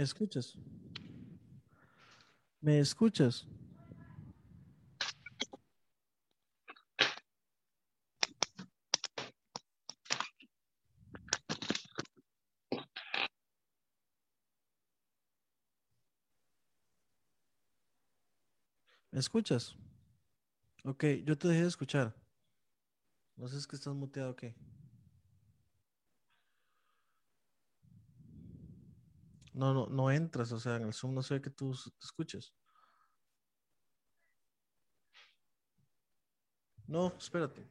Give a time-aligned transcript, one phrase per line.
[0.00, 0.56] ¿Me escuchas?
[2.62, 3.46] ¿Me escuchas?
[19.10, 19.76] ¿Me escuchas?
[20.84, 22.16] Ok, yo te dejé de escuchar.
[23.36, 24.36] No sé si es que estás muteado o
[29.52, 32.04] No, no, no entras, o sea, en el Zoom no se ve que tú te
[32.06, 32.54] escuches.
[36.86, 37.68] No, espérate.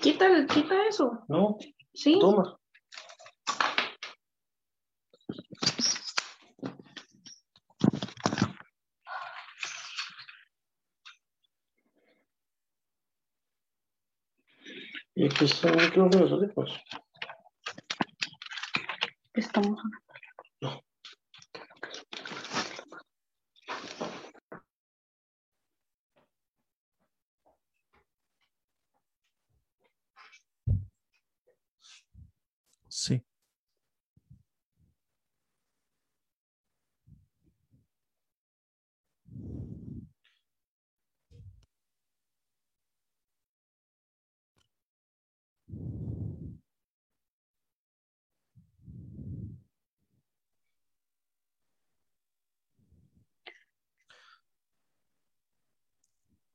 [0.00, 1.24] Quita, quita eso.
[1.28, 1.56] No,
[1.94, 2.18] Sí.
[2.20, 2.58] toma.
[15.42, 16.80] De los audífonos.
[19.34, 19.80] Estamos.
[20.60, 20.68] Sí.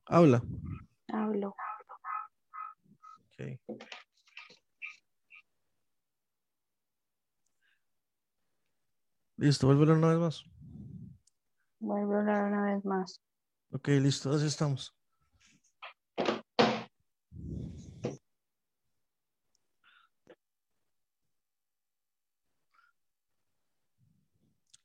[0.09, 0.41] Habla.
[1.12, 1.53] Hablo.
[3.34, 3.59] Ok.
[9.38, 10.44] Listo, vuelve una vez más.
[11.79, 13.22] Vuelvo a hablar una vez más.
[13.72, 14.95] Ok, listo, así estamos.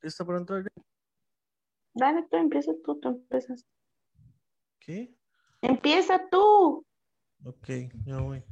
[0.01, 0.63] ¿Lista para entrar?
[1.93, 3.65] Dale, tú empieza tú, tú empiezas.
[4.85, 5.15] ¿Qué?
[5.61, 6.85] Empieza tú.
[7.45, 7.69] Ok,
[8.05, 8.43] ya voy.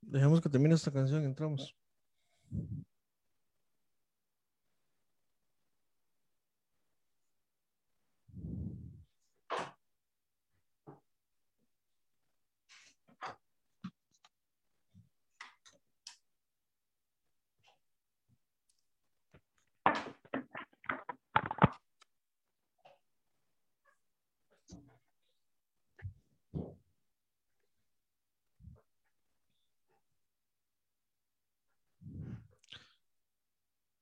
[0.00, 1.76] Dejemos que termine esta canción, entramos.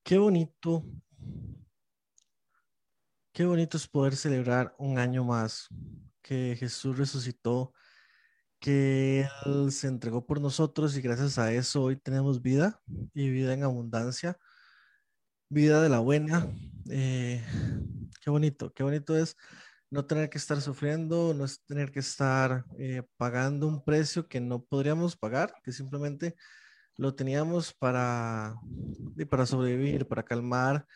[0.06, 0.84] Qué bonito.
[3.32, 5.66] Qué bonito es poder celebrar un año más
[6.22, 7.72] que Jesús resucitó,
[8.60, 12.80] que Él se entregó por nosotros y gracias a eso hoy tenemos vida
[13.14, 14.38] y vida en abundancia,
[15.48, 16.46] vida de la buena.
[16.88, 17.44] Eh,
[18.22, 19.36] qué bonito, qué bonito es
[19.90, 24.62] no tener que estar sufriendo, no tener que estar eh, pagando un precio que no
[24.62, 26.36] podríamos pagar, que simplemente
[26.96, 28.54] lo teníamos para,
[29.28, 30.86] para sobrevivir, para calmar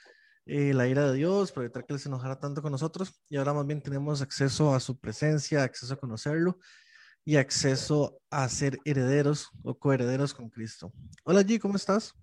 [0.47, 3.21] eh, la ira de Dios, para evitar que Él se enojara tanto con nosotros.
[3.29, 6.59] Y ahora más bien tenemos acceso a su presencia, acceso a conocerlo
[7.25, 10.93] y acceso a ser herederos o coherederos con Cristo.
[11.25, 12.15] Hola G, ¿cómo estás?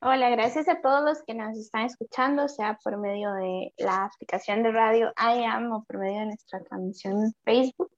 [0.00, 4.64] Hola, gracias a todos los que nos están escuchando, sea por medio de la aplicación
[4.64, 7.90] de radio I Am o por medio de nuestra transmisión en Facebook.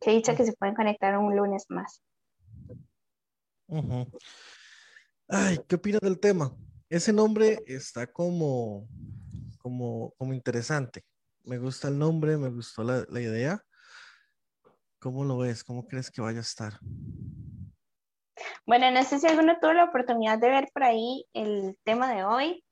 [0.00, 2.02] Que dicha que se pueden conectar un lunes más.
[3.66, 4.10] Ujú.
[5.28, 6.54] Ay, ¿qué opinas del tema?
[6.88, 8.86] Ese nombre está como,
[9.58, 11.02] como, como interesante.
[11.44, 13.62] Me gusta el nombre, me gustó la, la idea.
[14.98, 15.64] ¿Cómo lo ves?
[15.64, 16.74] ¿Cómo crees que vaya a estar?
[18.66, 22.24] Bueno, no sé si alguno tuvo la oportunidad de ver por ahí el tema de
[22.24, 22.64] hoy.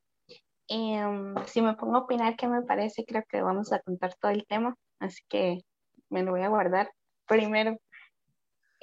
[0.67, 4.31] Em, si me pongo a opinar qué me parece, creo que vamos a contar todo
[4.31, 5.61] el tema, así que
[6.09, 6.91] me lo voy a guardar
[7.27, 7.77] primero.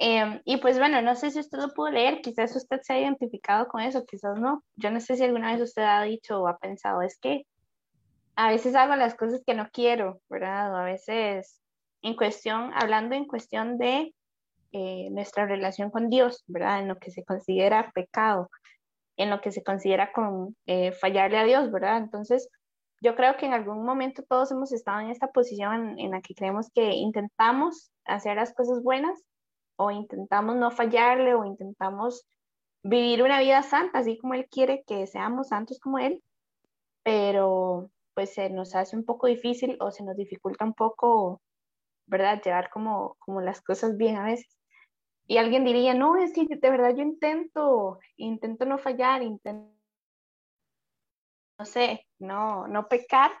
[0.03, 2.99] Em, y pues bueno, no sé si usted lo pudo leer, quizás usted se ha
[2.99, 4.63] identificado con eso, quizás no.
[4.75, 7.45] Yo no sé si alguna vez usted ha dicho o ha pensado, es que
[8.35, 10.73] a veces hago las cosas que no quiero, ¿verdad?
[10.73, 11.61] O a veces
[12.01, 14.15] en cuestión, hablando en cuestión de
[14.71, 16.79] eh, nuestra relación con Dios, ¿verdad?
[16.79, 18.49] En lo que se considera pecado,
[19.17, 21.97] en lo que se considera con eh, fallarle a Dios, ¿verdad?
[21.99, 22.49] Entonces,
[23.01, 26.33] yo creo que en algún momento todos hemos estado en esta posición en la que
[26.33, 29.23] creemos que intentamos hacer las cosas buenas
[29.81, 32.27] o intentamos no fallarle o intentamos
[32.83, 36.23] vivir una vida santa, así como Él quiere que seamos santos como Él,
[37.03, 41.41] pero pues se nos hace un poco difícil o se nos dificulta un poco,
[42.05, 42.41] ¿verdad?
[42.43, 44.59] Llevar como, como las cosas bien a veces.
[45.25, 49.73] Y alguien diría, no, es que de verdad yo intento, intento no fallar, intento,
[51.57, 53.31] no sé, no, no pecar,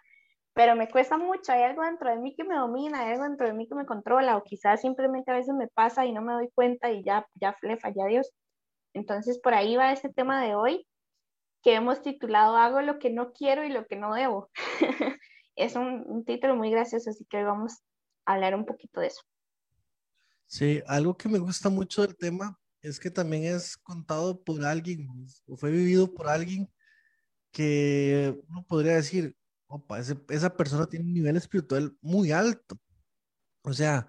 [0.53, 3.47] pero me cuesta mucho, hay algo dentro de mí que me domina, hay algo dentro
[3.47, 6.33] de mí que me controla, o quizás simplemente a veces me pasa y no me
[6.33, 8.31] doy cuenta y ya, ya le falla a Dios.
[8.93, 10.85] Entonces, por ahí va este tema de hoy,
[11.63, 14.49] que hemos titulado Hago lo que no quiero y lo que no debo.
[15.55, 17.81] es un, un, título muy gracioso, así que hoy vamos
[18.25, 19.21] a hablar un poquito de eso.
[20.47, 25.07] Sí, algo que me gusta mucho del tema es que también es contado por alguien,
[25.47, 26.69] o fue vivido por alguien
[27.51, 29.35] que uno podría decir,
[29.71, 32.77] opa, esa persona tiene un nivel espiritual muy alto.
[33.63, 34.07] O sea,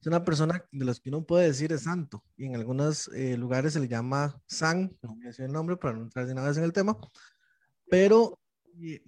[0.00, 2.24] es una persona de los que uno puede decir es santo.
[2.36, 5.76] Y en algunos eh, lugares se le llama san, no voy a decir el nombre
[5.76, 6.96] para no entrar de una vez en el tema.
[7.88, 8.40] Pero
[8.80, 9.02] eh,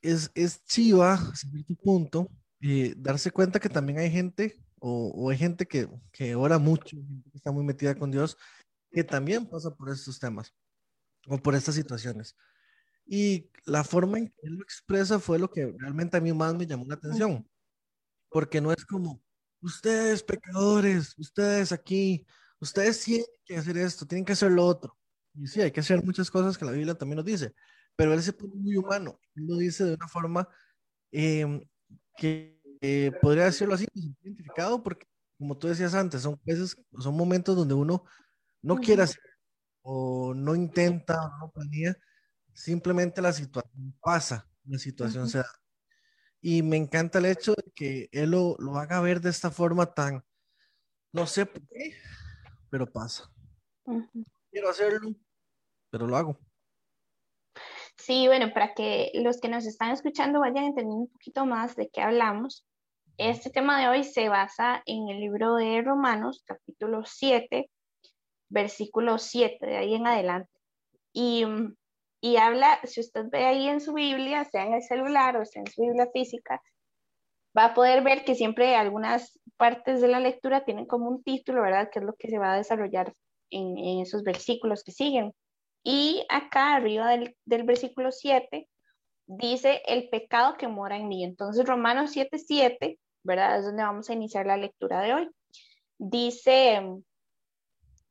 [0.00, 2.30] es, es chiva, cierto punto,
[2.60, 6.96] eh, darse cuenta que también hay gente, o, o hay gente que, que ora mucho,
[7.30, 8.36] que está muy metida con Dios,
[8.92, 10.54] que también pasa por estos temas
[11.26, 12.36] o por estas situaciones.
[13.06, 16.54] Y la forma en que él lo expresa fue lo que realmente a mí más
[16.54, 17.48] me llamó la atención.
[18.30, 19.22] Porque no es como,
[19.60, 22.26] ustedes pecadores, ustedes aquí,
[22.60, 24.96] ustedes tienen que hacer esto, tienen que hacer lo otro.
[25.34, 27.54] Y sí, hay que hacer muchas cosas que la Biblia también nos dice,
[27.96, 30.48] pero él se pone muy humano, él lo dice de una forma
[31.10, 31.62] em,
[32.16, 35.06] que eh, podría decirlo así, identificado, porque
[35.38, 38.04] como tú decías antes, son veces, son momentos donde uno
[38.60, 39.22] no quiere hacer
[39.82, 41.96] o no intenta o no planea,
[42.54, 45.50] simplemente la situación pasa, la situación se da.
[46.40, 49.86] Y me encanta el hecho de que él lo, lo haga ver de esta forma
[49.94, 50.24] tan,
[51.12, 51.94] no sé por qué,
[52.70, 53.30] pero pasa.
[54.50, 55.14] Quiero hacerlo,
[55.90, 56.38] pero lo hago.
[57.96, 61.88] Sí, bueno, para que los que nos están escuchando vayan entendiendo un poquito más de
[61.88, 62.66] qué hablamos,
[63.18, 67.70] este tema de hoy se basa en el libro de Romanos, capítulo 7,
[68.48, 70.50] versículo 7, de ahí en adelante.
[71.12, 71.76] Y mm,
[72.24, 75.60] y habla, si usted ve ahí en su Biblia, sea en el celular o sea
[75.60, 76.62] en su Biblia física,
[77.58, 81.62] va a poder ver que siempre algunas partes de la lectura tienen como un título,
[81.62, 81.90] ¿verdad?
[81.92, 83.12] Que es lo que se va a desarrollar
[83.50, 85.34] en, esos versículos que siguen.
[85.82, 88.68] Y acá arriba del, del versículo 7
[89.26, 91.24] dice el pecado que mora en mí.
[91.24, 93.58] Entonces Romanos 7, 7, ¿verdad?
[93.58, 95.30] Es donde vamos a iniciar la lectura de hoy.
[95.98, 96.80] Dice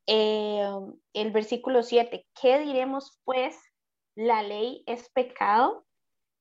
[0.06, 0.70] eh,
[1.14, 3.58] el versículo 7, ¿qué diremos pues
[4.16, 5.86] la ley es pecado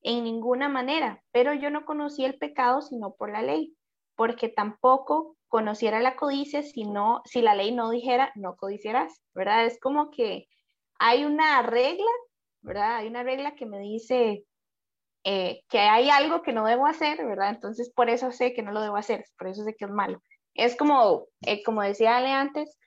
[0.02, 3.76] en ninguna manera, pero yo no conocí el pecado sino por la ley,
[4.16, 6.84] porque tampoco conociera la codicia si,
[7.24, 9.66] si la ley no dijera no codiciarás, ¿verdad?
[9.66, 10.46] Es como que
[10.98, 12.10] hay una regla,
[12.62, 12.96] ¿verdad?
[12.96, 14.44] Hay una regla que me dice
[15.24, 17.50] eh, que hay algo que no debo hacer, ¿verdad?
[17.50, 20.22] Entonces por eso sé que no lo debo hacer, por eso sé que es malo.
[20.54, 22.78] Es como, eh, como decía Ale antes,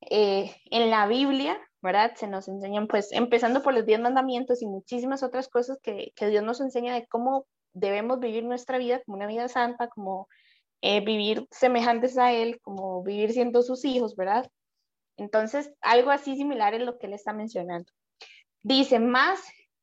[0.00, 2.12] eh, en la Biblia, ¿verdad?
[2.16, 6.42] Se nos enseñan, pues, empezando por los diez mandamientos y muchísimas otras cosas que, Dios
[6.42, 10.28] nos enseña de cómo debemos vivir nuestra vida como una vida santa, como
[10.80, 14.50] eh, vivir semejantes a Él, como vivir siendo sus hijos, ¿verdad?
[15.16, 17.90] Entonces, algo así similar es lo que Él está mencionando.
[18.62, 19.40] Dice, más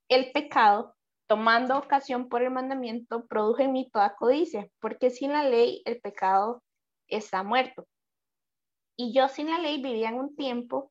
[0.09, 0.95] el pecado,
[1.27, 5.99] tomando ocasión por el mandamiento, produjo en mí toda codicia, porque sin la ley el
[5.99, 6.61] pecado
[7.07, 7.87] está muerto.
[8.97, 10.89] Y yo sin la ley vivía en un tiempo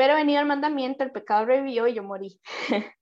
[0.00, 2.40] pero venido el mandamiento, el pecado revivió y yo morí.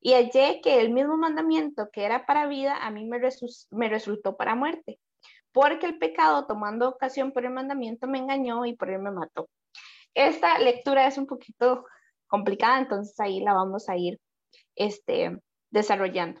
[0.00, 3.20] y hallé que el mismo mandamiento que era para vida, a mí me,
[3.72, 4.98] me resultó para muerte,
[5.52, 9.50] porque el pecado, tomando ocasión por el mandamiento, me engañó y por él me mató.
[10.14, 11.84] Esta lectura es un poquito
[12.26, 14.18] complicada, entonces ahí la vamos a ir
[14.76, 15.36] este,
[15.70, 16.40] desarrollando.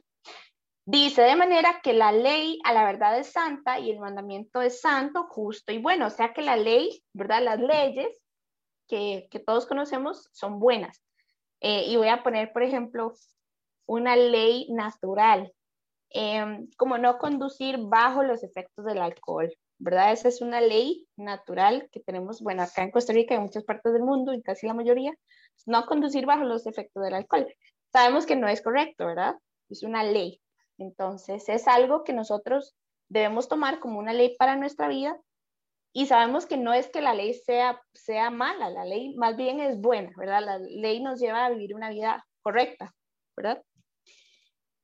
[0.86, 4.80] Dice de manera que la ley a la verdad es santa y el mandamiento es
[4.80, 6.06] santo, justo y bueno.
[6.06, 7.42] O sea que la ley, ¿verdad?
[7.42, 8.19] Las leyes
[8.90, 11.00] que, todos conocemos son buenas.
[11.60, 13.14] Eh, y voy a poner, por ejemplo,
[13.86, 15.52] una ley natural,
[16.10, 20.12] em, como no conducir bajo los efectos del alcohol, ¿verdad?
[20.12, 23.64] Esa es una ley natural que tenemos, bueno, acá en Costa Rica y en muchas
[23.64, 25.14] partes del mundo, y casi la mayoría,
[25.66, 27.46] no conducir bajo los efectos del alcohol.
[27.92, 29.36] Sabemos que no es correcto, ¿verdad?
[29.68, 30.40] Es una ley.
[30.78, 32.74] Entonces, es algo que nosotros
[33.08, 35.18] debemos tomar como una ley para nuestra vida
[35.92, 39.60] y sabemos que no es que la ley sea, sea mala, la ley más bien
[39.60, 40.42] es buena, ¿verdad?
[40.42, 42.94] La ley nos lleva a vivir una vida correcta,
[43.36, 43.62] ¿verdad?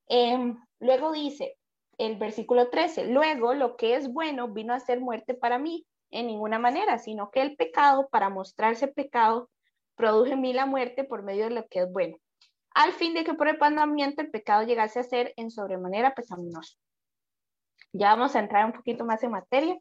[0.09, 1.57] Em, luego dice
[1.99, 6.27] el versículo 13, luego lo que es bueno vino a ser muerte para mí en
[6.27, 9.51] ninguna manera, sino que el pecado, para mostrarse pecado,
[9.95, 12.17] produjo en mí la muerte por medio de lo que es bueno,
[12.75, 16.77] al fin de que por el mandamiento el pecado llegase a ser en sobremanera pecaminoso.
[17.93, 19.79] Ya vamos a entrar un poquito más en materia.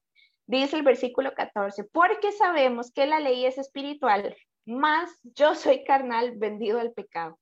[0.47, 4.35] Dice el versículo 14, porque sabemos que la ley es espiritual,
[4.65, 7.39] más yo soy carnal vendido al pecado.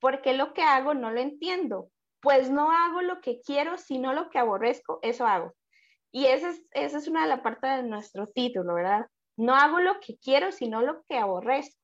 [0.00, 1.90] Porque lo que hago no lo entiendo,
[2.20, 5.54] pues no hago lo que quiero, sino lo que aborrezco, eso hago.
[6.12, 9.06] Y esa es, esa es una de las partes de nuestro título, ¿verdad?
[9.36, 11.80] No hago lo que quiero, sino lo que aborrezco.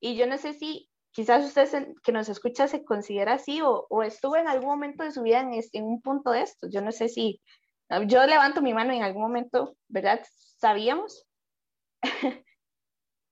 [0.00, 4.02] Y yo no sé si quizás usted que nos escucha se considera así o, o
[4.02, 6.68] estuvo en algún momento de su vida en, en un punto de esto.
[6.68, 7.40] Yo no sé si,
[8.06, 10.20] yo levanto mi mano en algún momento, ¿verdad?
[10.58, 11.26] ¿Sabíamos?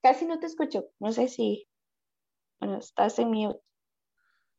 [0.02, 0.86] Casi no te escucho.
[0.98, 1.68] No sé si,
[2.60, 3.60] bueno, estás en mute.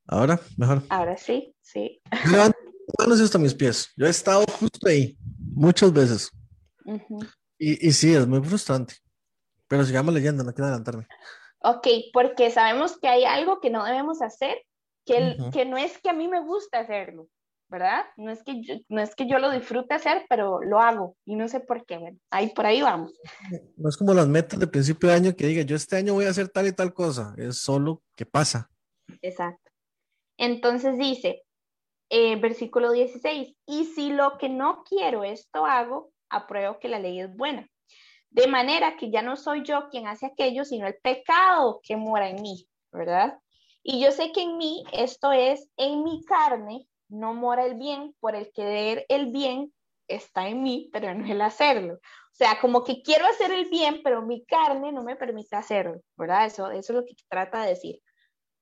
[0.08, 0.84] Ahora, mejor.
[0.90, 2.02] Ahora sí, sí.
[2.32, 2.58] Levanto
[3.00, 3.92] manos hasta mis pies.
[3.98, 5.18] Yo he estado justo ahí,
[5.54, 6.32] muchas veces.
[7.58, 8.96] Y, y sí, es muy frustrante.
[9.68, 11.08] Pero sigamos leyendo, no quiero adelantarme.
[11.60, 14.62] Ok, porque sabemos que hay algo que no debemos hacer,
[15.06, 17.28] que, el- que no es que a mí me gusta hacerlo,
[17.70, 18.06] ¿verdad?
[18.16, 21.36] No es, que yo, no es que yo lo disfrute hacer, pero lo hago y
[21.36, 21.98] no sé por qué.
[21.98, 23.14] Bueno, ahí por ahí vamos.
[23.76, 26.26] No es como las metas de principio de año que diga, yo este año voy
[26.26, 27.34] a hacer tal y tal cosa.
[27.38, 28.70] Es solo que pasa.
[29.22, 29.72] Exacto.
[30.38, 31.44] Entonces dice,
[32.10, 37.20] eh, versículo 16, y si lo que no quiero esto hago, apruebo que la ley
[37.20, 37.68] es buena.
[38.30, 42.30] De manera que ya no soy yo quien hace aquello, sino el pecado que mora
[42.30, 43.40] en mí, ¿verdad?
[43.84, 48.16] Y yo sé que en mí, esto es, en mi carne, no mora el bien,
[48.20, 49.74] por el querer el bien
[50.08, 51.96] está en mí, pero no el hacerlo.
[51.96, 56.02] O sea, como que quiero hacer el bien, pero mi carne no me permite hacerlo,
[56.16, 56.46] ¿verdad?
[56.46, 58.00] Eso, eso es lo que trata de decir.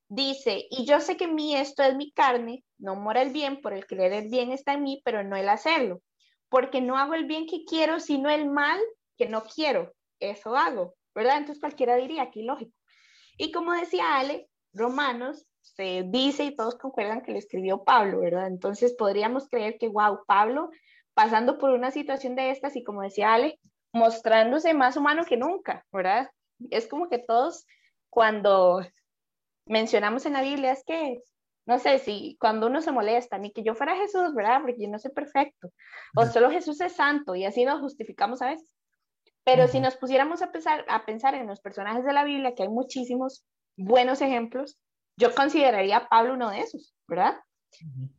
[0.07, 3.73] Dice, y yo sé que mí esto es mi carne, no mora el bien, por
[3.73, 6.01] el querer el bien está en mí, pero no el hacerlo.
[6.49, 8.79] Porque no hago el bien que quiero, sino el mal
[9.17, 9.93] que no quiero.
[10.19, 11.37] Eso hago, ¿verdad?
[11.37, 12.71] Entonces cualquiera diría, aquí lógico.
[13.37, 18.47] Y como decía Ale, Romanos se dice y todos concuerdan que le escribió Pablo, ¿verdad?
[18.47, 20.69] Entonces podríamos creer que, wow, Pablo
[21.13, 23.59] pasando por una situación de estas y como decía Ale,
[23.91, 26.29] mostrándose más humano que nunca, ¿verdad?
[26.69, 27.65] Es como que todos
[28.09, 28.81] cuando
[29.65, 31.21] mencionamos en la Biblia es que,
[31.65, 34.61] no sé, si cuando uno se molesta, ni que yo fuera Jesús, ¿verdad?
[34.61, 35.69] Porque yo no soy perfecto,
[36.15, 38.75] o solo Jesús es santo y así nos justificamos a veces.
[39.43, 42.63] Pero si nos pusiéramos a pensar, a pensar en los personajes de la Biblia, que
[42.63, 43.45] hay muchísimos
[43.77, 44.77] buenos ejemplos,
[45.17, 47.39] yo consideraría a Pablo uno de esos, ¿verdad?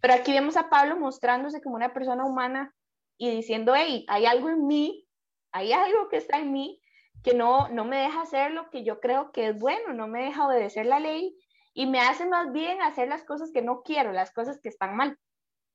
[0.01, 2.75] Pero aquí vemos a Pablo mostrándose como una persona humana
[3.19, 5.07] y diciendo, hey, hay algo en mí,
[5.53, 6.81] hay algo que está en mí
[7.23, 10.25] que no, no me deja hacer lo que yo creo que es bueno, no me
[10.25, 11.37] deja obedecer la ley
[11.75, 14.97] y me hace más bien hacer las cosas que no quiero, las cosas que están
[14.97, 15.19] mal.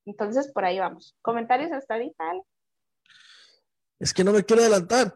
[0.05, 1.15] Entonces, por ahí vamos.
[1.21, 2.29] ¿Comentarios hasta ahorita?
[2.29, 2.41] Ale?
[3.99, 5.15] Es que no me quiero adelantar.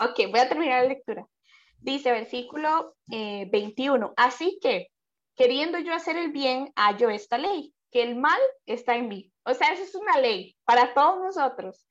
[0.00, 1.26] Ok, voy a terminar la lectura.
[1.78, 4.88] Dice versículo eh, 21, así que
[5.40, 9.32] queriendo yo hacer el bien, hallo esta ley, que el mal está en mí.
[9.46, 11.88] O sea, eso es una ley para todos nosotros.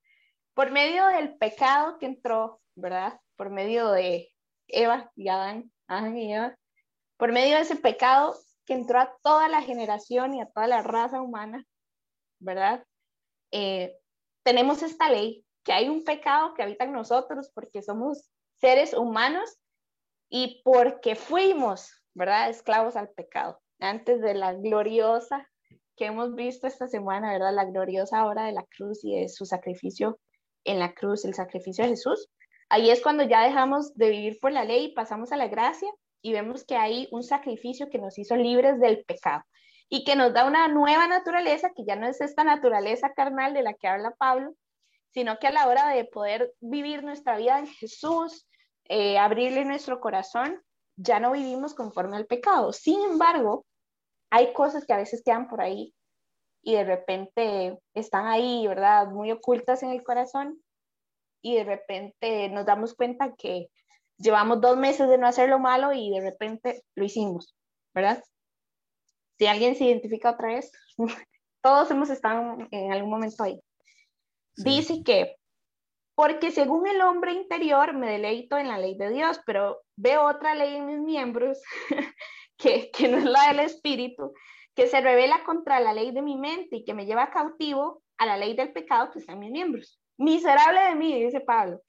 [0.53, 3.19] Por medio del pecado que entró, ¿verdad?
[3.35, 4.31] Por medio de
[4.67, 6.55] Eva y Adán, Adán y Eva,
[7.17, 8.37] por medio de ese pecado
[8.67, 11.65] que entró a toda la generación y a toda la raza humana,
[12.37, 12.85] ¿verdad?
[13.49, 13.97] Eh,
[14.43, 18.29] tenemos esta ley, que hay un pecado que habita en nosotros porque somos
[18.59, 19.57] seres humanos
[20.29, 22.49] y porque fuimos, ¿verdad?
[22.49, 23.59] Esclavos al pecado.
[23.79, 25.49] Antes de la gloriosa
[25.95, 27.53] que hemos visto esta semana, ¿verdad?
[27.53, 30.19] La gloriosa obra de la cruz y de su sacrificio
[30.65, 32.27] en la cruz, el sacrificio de Jesús.
[32.67, 35.89] Ahí es cuando ya dejamos de vivir por la ley y pasamos a la gracia
[36.21, 39.43] y vemos que hay un sacrificio que nos hizo libres del pecado
[39.87, 43.63] y que nos da una nueva naturaleza que ya no es esta naturaleza carnal de
[43.63, 44.53] la que habla Pablo,
[45.11, 48.45] sino que a la hora de poder vivir nuestra vida en Jesús,
[48.89, 50.61] eh, abrirle nuestro corazón,
[51.01, 52.73] ya no vivimos conforme al pecado.
[52.73, 53.65] Sin embargo,
[54.29, 55.93] hay cosas que a veces quedan por ahí
[56.61, 59.07] y de repente están ahí, ¿verdad?
[59.07, 60.61] Muy ocultas en el corazón
[61.41, 63.69] y de repente nos damos cuenta que
[64.17, 67.55] llevamos dos meses de no hacer lo malo y de repente lo hicimos,
[67.93, 68.21] ¿verdad?
[69.37, 70.69] Si alguien se identifica otra vez,
[71.61, 73.57] todos hemos estado en algún momento ahí.
[74.55, 74.63] Sí.
[74.65, 75.38] Dice que
[76.19, 80.53] porque según el hombre interior me deleito en la ley de Dios, pero veo otra
[80.53, 81.61] ley en mis miembros
[82.57, 84.33] que, que no es la del espíritu,
[84.75, 88.25] que se revela contra la ley de mi mente y que me lleva cautivo a
[88.25, 89.97] la ley del pecado que está en mis miembros.
[90.17, 91.79] Miserable de mí, dice Pablo.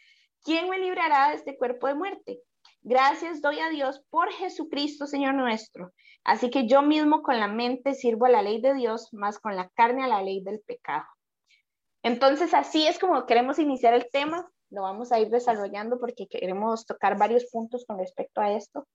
[0.45, 2.41] ¿Quién me librará de este cuerpo de muerte?
[2.83, 5.91] Gracias doy a Dios por Jesucristo, Señor nuestro.
[6.23, 9.57] Así que yo mismo con la mente sirvo a la ley de Dios, más con
[9.57, 11.07] la carne a la ley del pecado.
[12.03, 14.51] Entonces, así es como queremos iniciar el tema.
[14.71, 18.87] Lo vamos a ir desarrollando porque queremos tocar varios puntos con respecto a esto.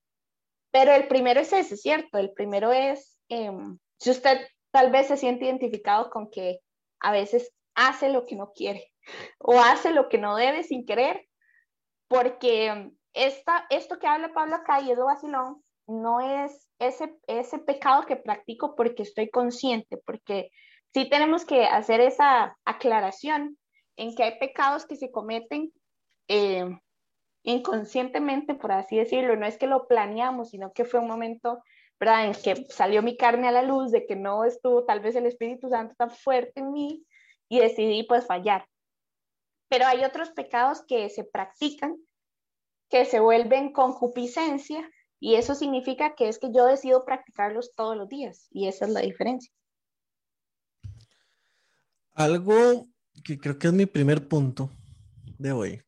[0.70, 2.18] Pero el primero es ese, ¿cierto?
[2.18, 4.38] El primero es, em, si usted
[4.70, 6.60] tal vez se siente identificado con que
[7.00, 8.92] a veces hace lo que no quiere
[9.38, 11.26] o hace lo que no debe sin querer,
[12.08, 17.58] porque esta, esto que habla Pablo acá y es lo vacilón, no es ese, ese
[17.58, 20.50] pecado que practico porque estoy consciente, porque
[20.96, 23.58] sí tenemos que hacer esa aclaración
[23.96, 25.70] en que hay pecados que se cometen
[26.26, 26.64] eh,
[27.42, 31.62] inconscientemente, por así decirlo, no es que lo planeamos, sino que fue un momento,
[32.00, 35.14] ¿verdad?, en que salió mi carne a la luz, de que no estuvo tal vez
[35.16, 37.04] el Espíritu Santo tan fuerte en mí
[37.50, 38.66] y decidí pues fallar.
[39.68, 41.94] Pero hay otros pecados que se practican,
[42.88, 48.08] que se vuelven concupiscencia, y eso significa que es que yo decido practicarlos todos los
[48.08, 49.52] días, y esa es la diferencia.
[52.16, 52.88] Algo
[53.22, 54.72] que creo que es mi primer punto
[55.38, 55.82] de hoy,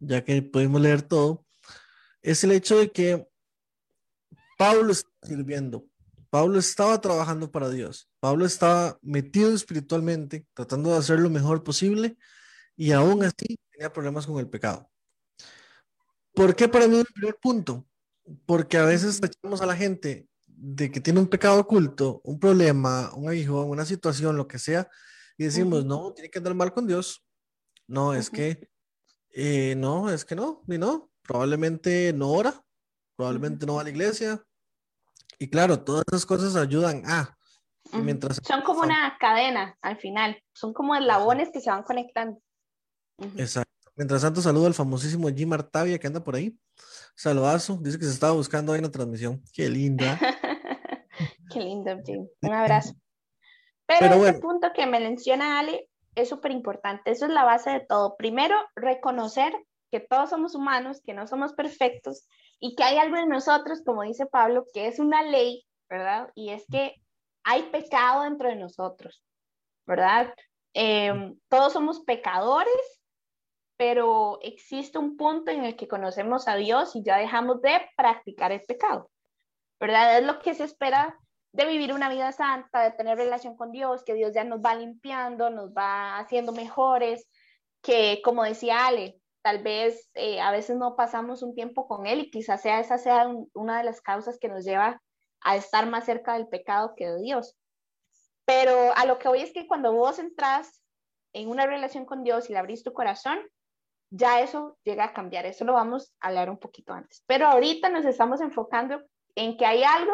[0.00, 1.46] ya que pudimos leer todo,
[2.22, 3.24] es el hecho de que
[4.58, 5.86] Pablo está sirviendo.
[6.28, 8.10] Pablo estaba trabajando para Dios.
[8.18, 12.16] Pablo estaba metido espiritualmente, tratando de hacer lo mejor posible
[12.76, 14.90] y aún así tenía problemas con el pecado.
[16.34, 17.86] ¿Por qué para mí el primer punto?
[18.44, 23.14] Porque a veces echamos a la gente de que tiene un pecado oculto, un problema,
[23.14, 24.88] un hijo, una situación, lo que sea,
[25.40, 27.24] y decimos, no, tiene que andar mal con Dios.
[27.86, 28.68] No, es que,
[29.30, 31.10] eh, no, es que no, ni no.
[31.22, 32.62] Probablemente no ora,
[33.16, 34.44] probablemente no va a la iglesia.
[35.38, 37.38] Y claro, todas esas cosas ayudan a.
[38.02, 38.38] mientras...
[38.46, 42.38] Son como una cadena al final, son como eslabones que se van conectando.
[43.38, 43.72] Exacto.
[43.96, 46.54] Mientras tanto, saludo al famosísimo Jim Artavia que anda por ahí.
[47.16, 49.42] Saludazo, dice que se estaba buscando ahí en la transmisión.
[49.54, 50.20] Qué linda.
[51.50, 52.28] Qué lindo, Jim.
[52.42, 52.94] Un abrazo.
[53.98, 57.10] Pero, ese punto que me menciona Ale es súper importante.
[57.10, 58.16] Eso es la base de todo.
[58.16, 59.52] Primero, reconocer
[59.90, 62.28] que todos somos humanos, que no somos perfectos
[62.60, 66.30] y que hay algo en nosotros, como dice Pablo, que es una ley, ¿verdad?
[66.36, 66.94] Y es que
[67.42, 69.24] hay pecado dentro de nosotros,
[69.86, 70.32] ¿verdad?
[70.72, 73.02] Em, todos somos pecadores,
[73.76, 78.52] pero existe un punto en el que conocemos a Dios y ya dejamos de practicar
[78.52, 79.10] el pecado,
[79.80, 80.18] ¿verdad?
[80.18, 81.18] Es lo que se espera
[81.52, 84.74] de vivir una vida santa, de tener relación con Dios, que Dios ya nos va
[84.74, 87.28] limpiando, nos va haciendo mejores,
[87.82, 92.20] que como decía Ale, tal vez eh, a veces no pasamos un tiempo con Él
[92.20, 95.02] y quizás sea esa sea una de las causas que nos lleva
[95.42, 97.56] a estar más cerca del pecado que de Dios.
[98.44, 100.82] Pero a lo que voy es que cuando vos entras
[101.32, 103.38] en una relación con Dios y le abrís tu corazón,
[104.10, 105.46] ya eso llega a cambiar.
[105.46, 107.22] Eso lo vamos a hablar un poquito antes.
[107.26, 109.02] Pero ahorita nos estamos enfocando
[109.36, 110.12] en que hay algo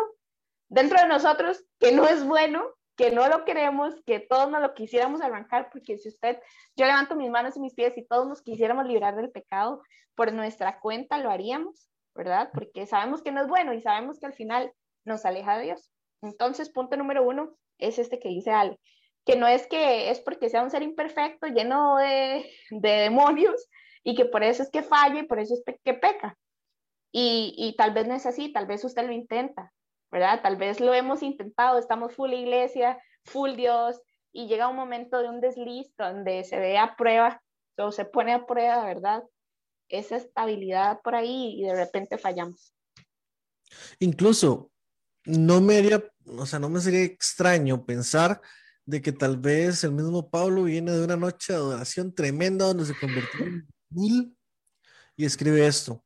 [0.68, 2.64] dentro de nosotros que no es bueno,
[2.96, 6.38] que no lo queremos, que todos nos lo quisiéramos arrancar, porque si usted,
[6.76, 9.83] yo levanto mis manos y mis pies y todos nos quisiéramos librar del pecado
[10.14, 12.50] por nuestra cuenta, lo haríamos, ¿verdad?
[12.55, 14.72] Porque sabemos que no es bueno y sabemos que al final
[15.05, 15.92] nos aleja de Dios.
[16.22, 18.81] Entonces, punto número uno es este que dice Ale,
[19.26, 23.68] que no es que es porque sea un ser imperfecto, lleno de, de demonios,
[24.02, 26.38] y que por eso es que falla y por eso es que peca.
[27.12, 29.72] Y, y tal vez no es así, tal vez usted lo intenta,
[30.11, 30.40] ¿verdad?
[30.42, 34.01] Tal vez lo hemos intentado, estamos full iglesia, full Dios,
[34.33, 37.42] y llega un momento de un desliz donde se ve a prueba,
[37.79, 39.23] o se pone a prueba, ¿verdad?
[39.88, 42.75] Esa estabilidad por ahí y de repente fallamos.
[43.99, 44.71] Incluso,
[45.25, 48.40] no me haría, o sea, no me sería extraño pensar
[48.85, 52.87] de que tal vez el mismo Pablo viene de una noche de adoración tremenda donde
[52.87, 54.37] se convirtió en mil
[55.16, 56.05] y escribe esto.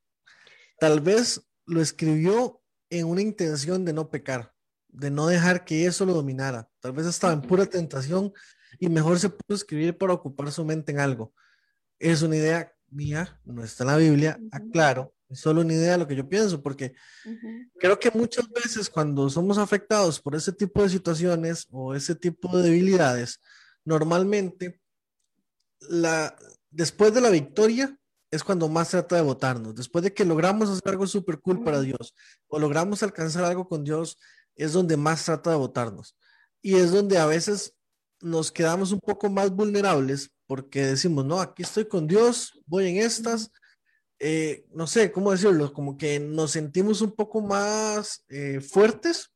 [0.78, 2.59] Tal vez lo escribió
[2.90, 4.52] en una intención de no pecar,
[4.88, 6.68] de no dejar que eso lo dominara.
[6.80, 8.32] Tal vez estaba en pura tentación
[8.78, 11.32] y mejor se pudo escribir para ocupar su mente en algo.
[11.98, 15.98] Es una idea mía, no está en la Biblia, aclaro, es solo una idea de
[15.98, 16.94] lo que yo pienso, porque
[17.78, 22.56] creo que muchas veces cuando somos afectados por ese tipo de situaciones o ese tipo
[22.56, 23.40] de debilidades,
[23.84, 24.80] normalmente
[25.88, 26.36] la,
[26.70, 27.96] después de la victoria
[28.30, 29.74] es cuando más trata de votarnos.
[29.74, 32.14] Después de que logramos hacer algo súper cool para Dios
[32.48, 34.18] o logramos alcanzar algo con Dios,
[34.54, 36.16] es donde más trata de votarnos.
[36.62, 37.74] Y es donde a veces
[38.20, 42.96] nos quedamos un poco más vulnerables porque decimos, no, aquí estoy con Dios, voy en
[42.96, 43.50] estas,
[44.18, 45.72] eh, no sé, ¿cómo decirlo?
[45.72, 49.30] Como que nos sentimos un poco más eh, fuertes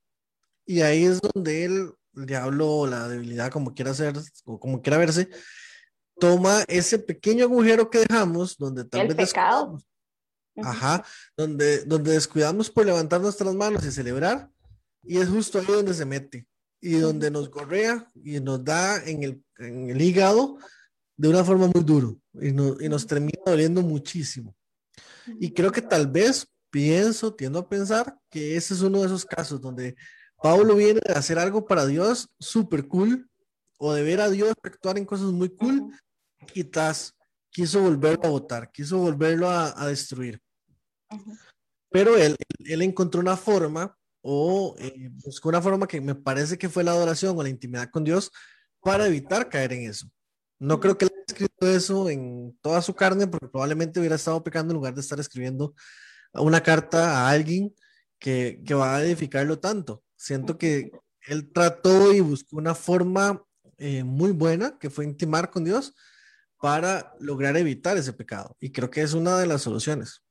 [0.66, 5.30] y ahí es donde el diablo, la debilidad, como quiera ser, o como quiera verse,
[6.18, 9.81] toma ese pequeño agujero que dejamos, donde tal El vez pecado.
[10.62, 11.05] Ajá,
[11.37, 14.48] donde, donde descuidamos por levantar nuestras manos y celebrar,
[15.03, 16.46] y es justo ahí donde se mete,
[16.81, 20.59] y donde nos correa y nos da en el, en el hígado
[21.16, 24.55] de una forma muy duro, y, no- y nos termina doliendo muchísimo.
[25.40, 29.24] Y creo que tal vez pienso, tiendo a pensar que ese es uno de esos
[29.24, 29.96] casos donde
[30.42, 33.29] Pablo viene de hacer algo para Dios súper cool,
[33.86, 35.92] o de ver a Dios actuar en cosas muy cool, Ujú.
[36.54, 37.14] y tas,
[37.50, 40.40] quiso volverlo a votar, quiso volverlo a, a destruir.
[41.10, 41.36] Ujú.
[41.90, 46.70] Pero él, él encontró una forma o eh, buscó una forma que me parece que
[46.70, 48.30] fue la adoración o la intimidad con Dios
[48.80, 50.08] para evitar caer en eso.
[50.58, 54.42] No creo que él haya escrito eso en toda su carne porque probablemente hubiera estado
[54.42, 55.74] pecando en lugar de estar escribiendo
[56.32, 57.74] una carta a alguien
[58.18, 60.02] que, que va a edificarlo tanto.
[60.16, 60.90] Siento que
[61.26, 63.44] él trató y buscó una forma
[63.78, 65.94] eh, muy buena que fue intimar con Dios
[66.60, 68.56] para lograr evitar ese pecado.
[68.60, 70.22] Y creo que es una de las soluciones.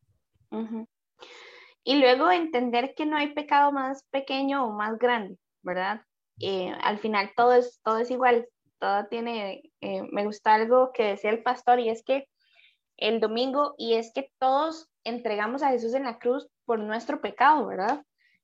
[1.84, 6.02] Y luego entender que no hay pecado más pequeño o más grande, ¿verdad?
[6.40, 8.48] Eh, al final todo es, todo es igual,
[8.80, 12.28] todo tiene, eh, me gusta algo que decía el pastor y es que
[12.98, 17.68] el domingo, y es que todos entregamos a Jesús en la cruz por nuestro pecado,
[17.68, 18.04] ¿verdad?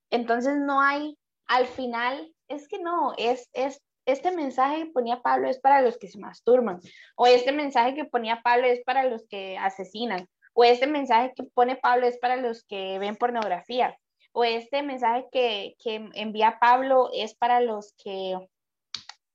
[0.10, 5.50] Entonces no hay, al final, es que no, es, es, este mensaje que ponía Pablo
[5.50, 6.80] es para los que se masturban,
[7.16, 11.44] o este mensaje que ponía Pablo es para los que asesinan, o este mensaje que
[11.44, 13.98] pone Pablo es para los que ven pornografía,
[14.32, 18.38] o este mensaje que, que envía Pablo es para los que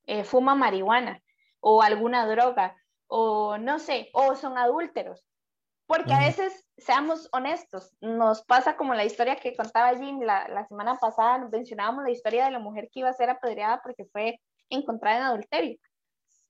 [0.05, 1.21] eh, fuman marihuana
[1.59, 2.75] o alguna droga,
[3.07, 5.25] o no sé, o son adúlteros.
[5.87, 10.65] Porque a veces, seamos honestos, nos pasa como la historia que contaba Jim la, la
[10.65, 14.39] semana pasada, mencionábamos la historia de la mujer que iba a ser apedreada porque fue
[14.69, 15.79] encontrada en adulterio.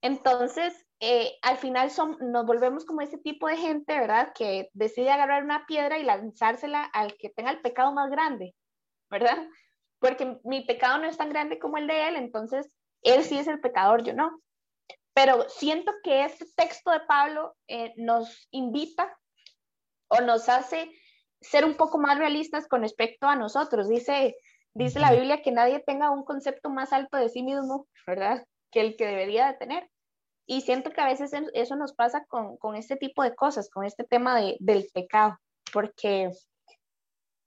[0.01, 4.33] Entonces, eh, al final son, nos volvemos como ese tipo de gente, ¿verdad?
[4.33, 8.55] Que decide agarrar una piedra y lanzársela al que tenga el pecado más grande,
[9.09, 9.47] ¿verdad?
[9.99, 13.47] Porque mi pecado no es tan grande como el de él, entonces él sí es
[13.47, 14.39] el pecador, yo no.
[15.13, 19.17] Pero siento que este texto de Pablo eh, nos invita
[20.07, 20.91] o nos hace
[21.41, 23.87] ser un poco más realistas con respecto a nosotros.
[23.87, 24.35] Dice,
[24.75, 25.11] dice la.
[25.11, 28.45] Biblia que nadie tenga un concepto más alto de sí mismo, ¿verdad?
[28.71, 29.89] Que el que debería de tener.
[30.47, 33.83] Y siento que a veces eso nos pasa con, con este tipo de cosas, con
[33.85, 35.37] este tema de, del pecado,
[35.73, 36.29] porque,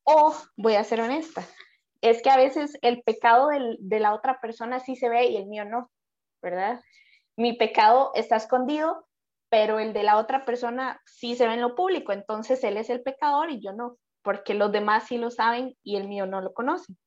[0.05, 1.47] o voy a ser honesta,
[2.01, 5.37] es que a veces el pecado del- de la otra persona sí se ve y
[5.37, 5.91] el mío no,
[6.43, 6.81] ¿verdad?
[7.37, 9.07] Mi pecado está escondido,
[9.51, 12.91] pero el de la otra persona sí se ve en lo público, entonces él es
[12.91, 16.41] el pecador y yo no, porque los demás sí lo saben y el mío no
[16.41, 16.99] lo conocen.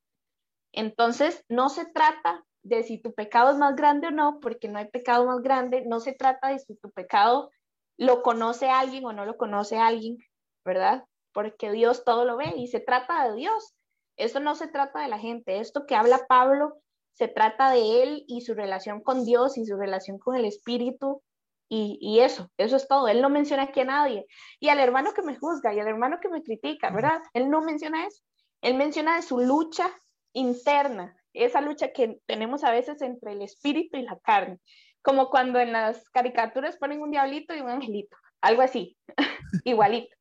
[0.74, 4.80] Entonces, no se trata de si tu pecado es más grande o no, porque no
[4.80, 7.52] hay pecado más grande, no se trata de si tu pecado
[7.98, 10.18] lo conoce alguien o no lo conoce alguien,
[10.64, 11.06] ¿verdad?
[11.34, 13.74] Porque Dios todo lo ve y se trata de Dios.
[14.18, 16.82] Esto no se trata de la gente, esto que habla Pablo
[17.14, 21.22] se trata de él y su relación con Dios y su relación con el Espíritu
[21.68, 23.08] y, y eso, eso es todo.
[23.08, 24.26] Él no menciona aquí a nadie.
[24.60, 27.22] Y al hermano que me juzga y al hermano que me critica, ¿verdad?
[27.34, 28.22] Él no menciona eso.
[28.62, 29.90] Él menciona de su lucha
[30.34, 34.60] interna, esa lucha que tenemos a veces entre el espíritu y la carne,
[35.02, 38.98] como cuando en las caricaturas ponen un diablito y un angelito, algo así,
[39.66, 40.16] igualito.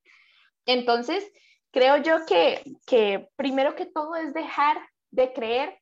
[0.66, 1.30] Entonces,
[1.70, 4.78] creo yo que, que primero que todo es dejar
[5.10, 5.78] de creer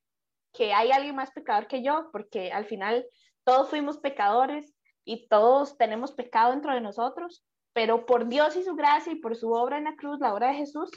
[0.53, 3.05] que hay alguien más pecador que yo, porque al final
[3.43, 4.73] todos fuimos pecadores
[5.05, 9.35] y todos tenemos pecado dentro de nosotros, pero por Dios y su gracia y por
[9.35, 10.89] su obra en la cruz, la obra de Jesús,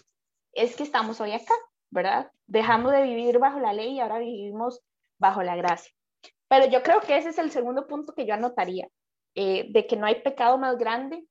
[0.53, 1.55] es que estamos hoy acá,
[1.92, 2.33] ¿verdad?
[2.46, 4.81] Dejamos de vivir bajo la ley y ahora vivimos
[5.18, 5.92] bajo la gracia.
[6.48, 8.88] Pero yo creo que ese es el segundo punto que yo anotaría,
[9.35, 11.24] eh, de que no hay pecado más grande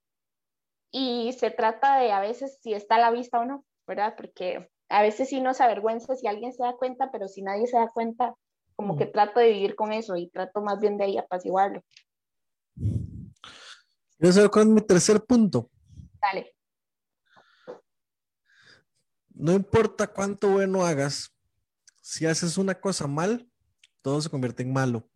[0.92, 4.14] y se trata de a veces si está a la vista o no, ¿verdad?
[4.16, 7.78] Porque a veces sí nos avergüenza si alguien se da cuenta, pero si nadie se
[7.78, 8.36] da cuenta,
[8.76, 11.84] como que trato de vivir con eso y trato más bien de ahí apaciguarlo.
[14.18, 15.70] ¿Quieres saber cuál es mi tercer punto?
[16.22, 16.54] Dale.
[19.42, 21.36] No importa cuánto bueno hagas,
[22.00, 23.50] si haces una cosa mal,
[24.04, 25.10] todo se convierte en malo.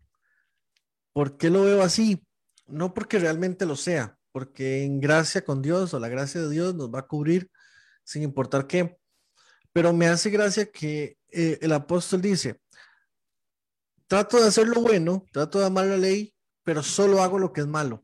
[1.13, 2.25] ¿Por qué lo veo así?
[2.65, 6.73] No porque realmente lo sea, porque en gracia con Dios o la gracia de Dios
[6.73, 7.51] nos va a cubrir
[8.03, 8.97] sin importar qué.
[9.71, 12.59] Pero me hace gracia que eh, el apóstol dice,
[14.07, 16.33] trato de hacer lo bueno, trato de amar la ley,
[16.63, 18.03] pero solo hago lo que es malo.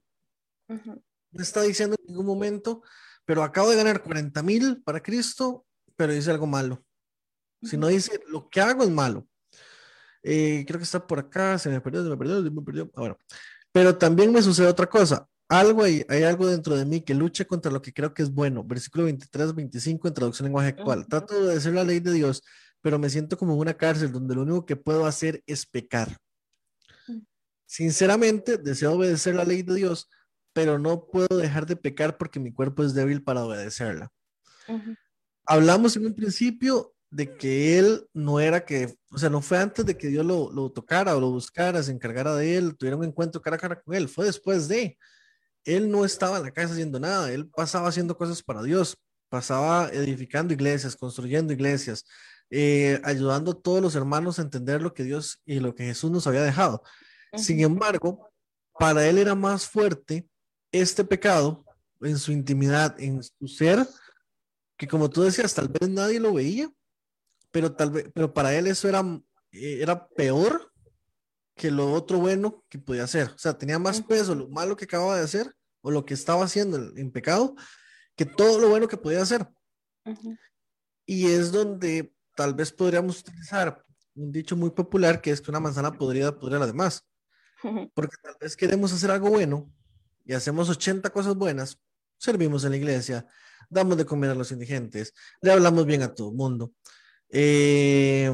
[0.68, 2.84] No está diciendo en ningún momento,
[3.26, 6.84] pero acabo de ganar 40 mil para Cristo, pero dice algo malo.
[7.64, 9.28] Si no dice, lo que hago es malo.
[10.24, 12.92] Eh, creo que está por acá, se me perdió, se me perdió, se me perdió.
[12.96, 13.18] Ahora,
[13.72, 15.28] pero también me sucede otra cosa.
[15.48, 18.32] Algo hay, hay algo dentro de mí que lucha contra lo que creo que es
[18.32, 18.64] bueno.
[18.64, 21.08] Versículo 23, 25 en traducción lenguaje actual.
[21.08, 22.42] Trato de hacer la ley de Dios,
[22.82, 26.18] pero me siento como en una cárcel donde lo único que puedo hacer es pecar.
[27.66, 30.10] Sinceramente, deseo obedecer la ley de Dios,
[30.54, 34.12] pero no puedo dejar de pecar porque mi cuerpo es débil para obedecerla.
[35.46, 39.86] Hablamos en un principio de que él no era que, o sea, no fue antes
[39.86, 43.04] de que Dios lo, lo, tocara o lo buscara, se encargara de él, tuviera un
[43.04, 44.98] encuentro cara a cara con él, fue después de.
[45.64, 48.98] Él no estaba en la casa haciendo nada, él pasaba haciendo cosas para Dios,
[49.30, 52.06] pasaba edificando iglesias, construyendo iglesias,
[52.50, 56.10] eh, ayudando a todos los hermanos a entender lo que Dios y lo que Jesús
[56.10, 56.84] nos había dejado.
[57.38, 58.30] Sin embargo,
[58.78, 60.28] para él era más fuerte
[60.72, 61.64] este pecado
[62.02, 63.88] en su intimidad, en su ser,
[64.82, 66.68] que como tú decías, tal vez nadie lo veía,
[67.52, 69.02] pero tal vez, pero para él eso era,
[69.52, 70.74] eh, era peor
[71.54, 73.28] que lo otro bueno que podía hacer.
[73.28, 76.46] O sea, tenía más peso lo malo que acababa de hacer o lo que estaba
[76.46, 77.54] haciendo en pecado
[78.16, 79.48] que todo lo bueno que podía hacer.
[81.06, 85.60] Y es donde tal vez podríamos utilizar un dicho muy popular que es que una
[85.60, 87.08] manzana podrida podría la demás.
[87.94, 89.72] Porque tal vez queremos hacer algo bueno
[90.26, 91.80] y hacemos 80 cosas buenas,
[92.18, 93.28] servimos en la iglesia,
[93.72, 96.74] damos de comer a los indigentes, le hablamos bien a todo el mundo,
[97.30, 98.32] eh,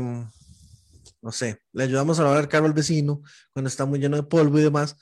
[1.21, 3.21] no sé, le ayudamos a lavar el carro al vecino
[3.53, 4.97] cuando está muy lleno de polvo y demás,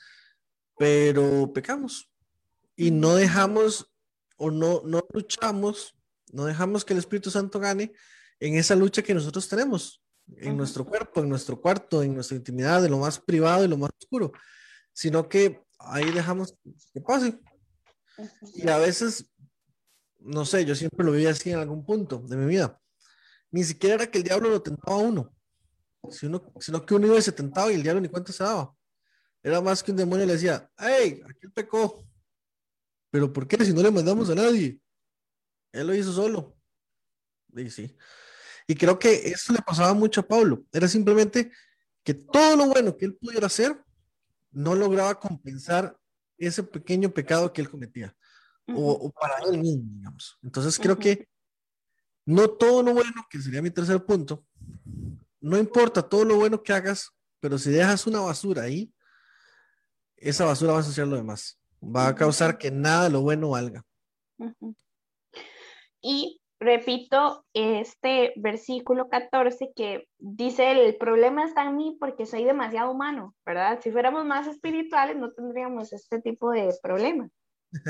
[0.78, 2.10] pero pecamos.
[2.76, 3.90] Y no dejamos
[4.36, 5.96] o no, no luchamos,
[6.32, 7.92] no dejamos que el Espíritu Santo gane
[8.38, 10.02] en esa lucha que nosotros tenemos,
[10.36, 13.78] en nuestro cuerpo, en nuestro cuarto, en nuestra intimidad, en lo más privado y lo
[13.78, 14.32] más oscuro,
[14.92, 16.54] sino que ahí dejamos
[16.92, 17.38] que pase.
[18.54, 19.26] Y a veces,
[20.26, 22.80] no sé, yo siempre lo vi así en algún punto de mi vida.
[23.50, 25.32] Ni siquiera era que el diablo lo tentaba a uno,
[26.10, 28.74] sino, sino que uno iba y se tentaba y el diablo ni cuenta se daba.
[29.42, 32.04] Era más que un demonio le decía, hey, aquel pecó.
[33.10, 33.64] Pero ¿por qué?
[33.64, 34.80] Si no le mandamos a nadie.
[35.72, 36.56] Él lo hizo solo.
[37.54, 37.96] Y sí.
[38.66, 40.64] Y creo que eso le pasaba mucho a Pablo.
[40.72, 41.52] Era simplemente
[42.02, 43.80] que todo lo bueno que él pudiera hacer
[44.50, 45.96] no lograba compensar
[46.36, 48.16] ese pequeño pecado que él cometía.
[48.74, 50.38] O, para él mismo, digamos.
[50.42, 51.28] Entonces creo que
[52.24, 54.44] no todo lo bueno, que sería mi tercer punto,
[55.40, 58.92] no importa todo lo bueno que hagas, pero si dejas una basura ahí,
[60.16, 61.58] esa basura va a asociar lo demás.
[61.82, 63.84] Va a causar que nada de lo bueno valga.
[66.00, 72.90] Y repito este versículo 14 que dice, el problema está en mí porque soy demasiado
[72.90, 73.80] humano, ¿verdad?
[73.82, 77.30] Si fuéramos más espirituales no tendríamos este tipo de problemas.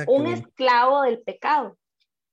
[0.07, 1.79] Un esclavo del pecado.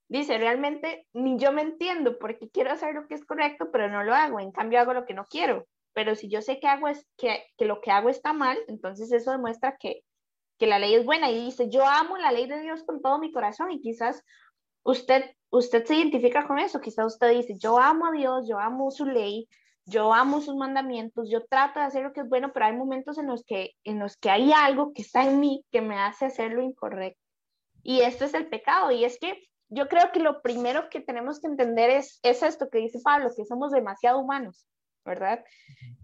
[0.07, 4.03] Dice, realmente ni yo me entiendo porque quiero hacer lo que es correcto, pero no
[4.03, 4.39] lo hago.
[4.39, 5.67] En cambio hago lo que no quiero.
[5.93, 9.11] Pero si yo sé que, hago es, que, que lo que hago está mal, entonces
[9.11, 10.01] eso demuestra que,
[10.57, 11.31] que la ley es buena.
[11.31, 14.23] Y dice, yo amo la ley de Dios con todo mi corazón y quizás
[14.83, 18.91] usted, usted se identifica con eso, quizás usted dice, yo amo a Dios, yo amo
[18.91, 19.47] su ley,
[19.85, 23.17] yo amo sus mandamientos, yo trato de hacer lo que es bueno, pero hay momentos
[23.17, 26.25] en los que, en los que hay algo que está en mí que me hace
[26.25, 27.22] hacer lo incorrecto.
[27.83, 31.39] Y esto es el pecado, y es que yo creo que lo primero que tenemos
[31.39, 34.67] que entender es, es esto que dice Pablo, que somos demasiado humanos,
[35.03, 35.43] ¿verdad?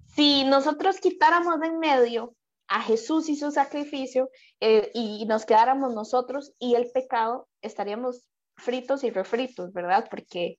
[0.08, 2.36] Si nosotros quitáramos de en medio
[2.68, 8.26] a Jesús y su sacrificio eh, y nos quedáramos nosotros y el pecado, estaríamos
[8.58, 10.08] fritos y refritos, ¿verdad?
[10.10, 10.58] Porque,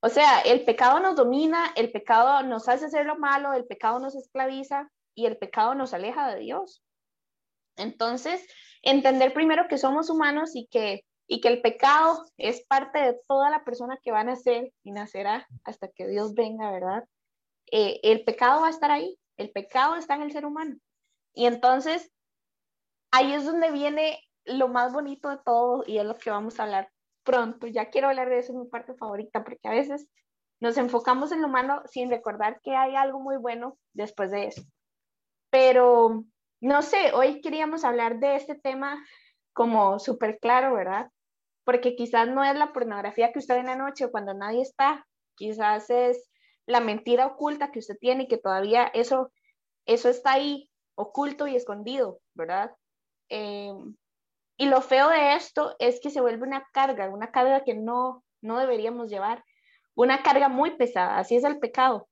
[0.00, 3.98] o sea, el pecado nos domina, el pecado nos hace hacer lo malo, el pecado
[3.98, 6.82] nos esclaviza y el pecado nos aleja de Dios.
[7.76, 8.46] Entonces,
[8.82, 13.50] entender primero que somos humanos y que, y que el pecado es parte de toda
[13.50, 17.04] la persona que va a nacer y nacerá hasta que Dios venga, ¿verdad?
[17.70, 20.76] Eh, el pecado va a estar ahí, el pecado está en el ser humano.
[21.34, 22.10] Y entonces,
[23.10, 26.64] ahí es donde viene lo más bonito de todo y es lo que vamos a
[26.64, 26.90] hablar
[27.22, 27.66] pronto.
[27.66, 30.08] Ya quiero hablar de eso, es mi parte favorita, porque a veces
[30.60, 34.62] nos enfocamos en lo humano sin recordar que hay algo muy bueno después de eso.
[35.50, 36.24] Pero,
[36.60, 39.04] no sé, hoy queríamos hablar de este tema
[39.52, 41.10] como súper claro, ¿verdad?
[41.64, 45.06] Porque quizás no es la pornografía que usted ve en la noche cuando nadie está,
[45.36, 46.30] quizás es
[46.66, 49.32] la mentira oculta que usted tiene y que todavía eso,
[49.86, 52.72] eso está ahí oculto y escondido, ¿verdad?
[53.30, 53.72] Eh,
[54.56, 58.22] y lo feo de esto es que se vuelve una carga, una carga que no,
[58.42, 59.42] no deberíamos llevar,
[59.94, 62.08] una carga muy pesada, así es el pecado.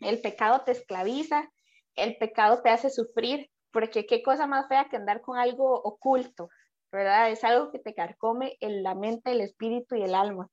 [0.00, 1.50] El pecado te esclaviza,
[1.94, 6.48] el pecado te hace sufrir, porque qué cosa más fea que andar con algo oculto,
[6.92, 7.30] ¿verdad?
[7.30, 10.48] Es algo que te carcome en la mente, el espíritu y el alma,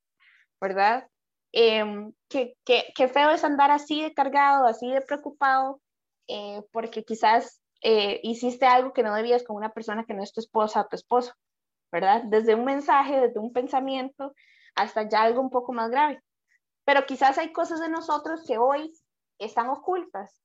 [0.61, 1.07] ¿verdad?
[1.51, 5.81] Em, qué, qué, feo es andar así de cargado, así de preocupado,
[6.27, 10.33] eh, porque quizás eh, hiciste algo que no debías con una persona que no es
[10.33, 11.33] tu esposa o tu esposo,
[11.91, 12.23] ¿verdad?
[12.25, 14.33] Desde un mensaje, desde un pensamiento,
[14.75, 16.21] hasta ya algo un poco más grave.
[16.83, 18.91] Pero quizás hay cosas de nosotros que hoy
[19.39, 20.44] están ocultas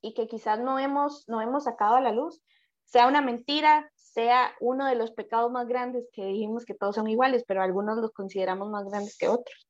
[0.00, 2.42] y que quizás no hemos, no hemos sacado a la luz,
[2.84, 7.08] sea una mentira, sea uno de los pecados más grandes que dijimos que todos son
[7.08, 9.68] iguales, pero algunos los consideramos más grandes que otros.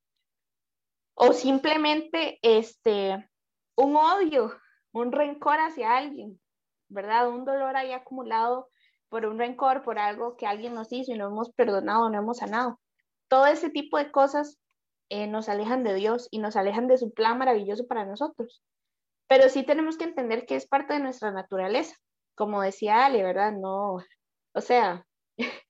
[1.14, 3.28] O simplemente este,
[3.76, 4.52] un odio,
[4.92, 6.40] un rencor hacia alguien,
[6.88, 7.28] ¿verdad?
[7.28, 8.68] Un dolor ahí acumulado
[9.08, 12.38] por un rencor, por algo que alguien nos hizo y no hemos perdonado, no hemos
[12.38, 12.78] sanado.
[13.28, 14.58] Todo ese tipo de cosas
[15.08, 18.62] eh, nos alejan de Dios y nos alejan de su plan maravilloso para nosotros.
[19.28, 21.94] Pero sí tenemos que entender que es parte de nuestra naturaleza.
[22.34, 23.52] Como decía Ale, ¿verdad?
[23.52, 23.98] No,
[24.54, 25.04] o sea,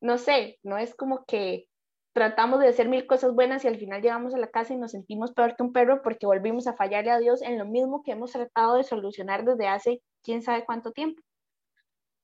[0.00, 1.68] no sé, no es como que
[2.12, 4.92] tratamos de hacer mil cosas buenas y al final llegamos a la casa y nos
[4.92, 8.12] sentimos peor que un perro porque volvimos a fallarle a Dios en lo mismo que
[8.12, 11.22] hemos tratado de solucionar desde hace quién sabe cuánto tiempo.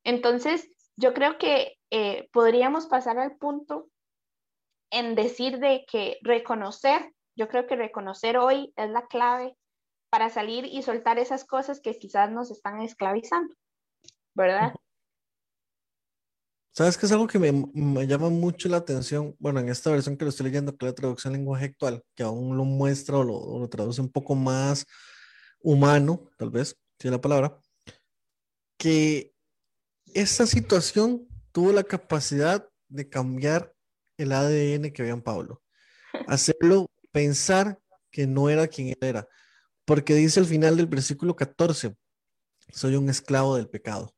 [0.03, 3.88] Entonces, yo creo que eh, podríamos pasar al punto
[4.90, 9.57] en decir de que reconocer, yo creo que reconocer hoy es la clave
[10.12, 13.55] para salir y soltar esas cosas que quizás nos están esclavizando,
[14.35, 14.75] ¿verdad?
[16.75, 19.35] ¿Sabes qué es algo que me, me, llama mucho la atención?
[19.38, 22.22] Bueno, en esta versión que lo estoy leyendo, que es la traducción lenguaje actual, que
[22.22, 24.85] aún lo muestra o lo, lo traduce un poco más
[25.61, 27.59] humano, tal vez, si es la palabra,
[28.77, 29.33] que
[30.12, 33.75] esa situación tuvo la capacidad de cambiar
[34.18, 35.62] el ADN que había en Pablo,
[36.29, 37.79] hacerlo pensar
[38.11, 39.27] que no era quien era
[39.92, 41.94] porque dice al final del versículo 14,
[42.72, 44.11] soy un esclavo del pecado.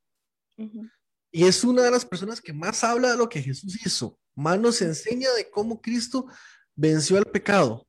[1.32, 4.16] Y es una de las personas que más habla de lo que Jesús hizo.
[4.36, 6.28] Más nos enseña de cómo Cristo
[6.76, 7.88] venció al pecado,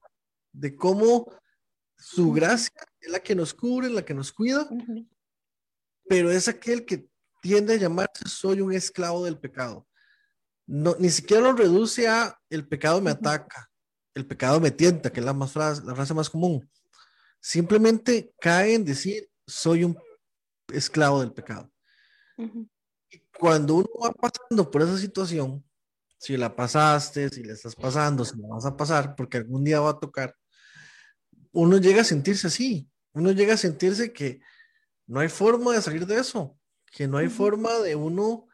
[0.52, 1.32] de cómo
[1.96, 4.68] su gracia es la que nos cubre, la que nos cuida,
[6.10, 7.08] pero es aquel que
[7.40, 9.86] tiende a llamarse soy un esclavo del pecado.
[10.66, 13.70] No, ni siquiera lo reduce a el pecado me ataca,
[14.16, 16.68] el pecado me tienta, que es la, más frase, la frase más común
[17.46, 19.96] simplemente cae en decir, soy un
[20.74, 21.72] esclavo del pecado.
[22.38, 25.64] Y cuando uno va pasando por esa situación,
[26.18, 29.80] si la pasaste, si la estás pasando, si la vas a pasar, porque algún día
[29.80, 30.36] va a tocar,
[31.52, 34.42] uno llega a sentirse así, uno llega a sentirse que
[35.06, 36.58] no hay forma de salir de eso,
[36.92, 38.48] que no hay forma de uno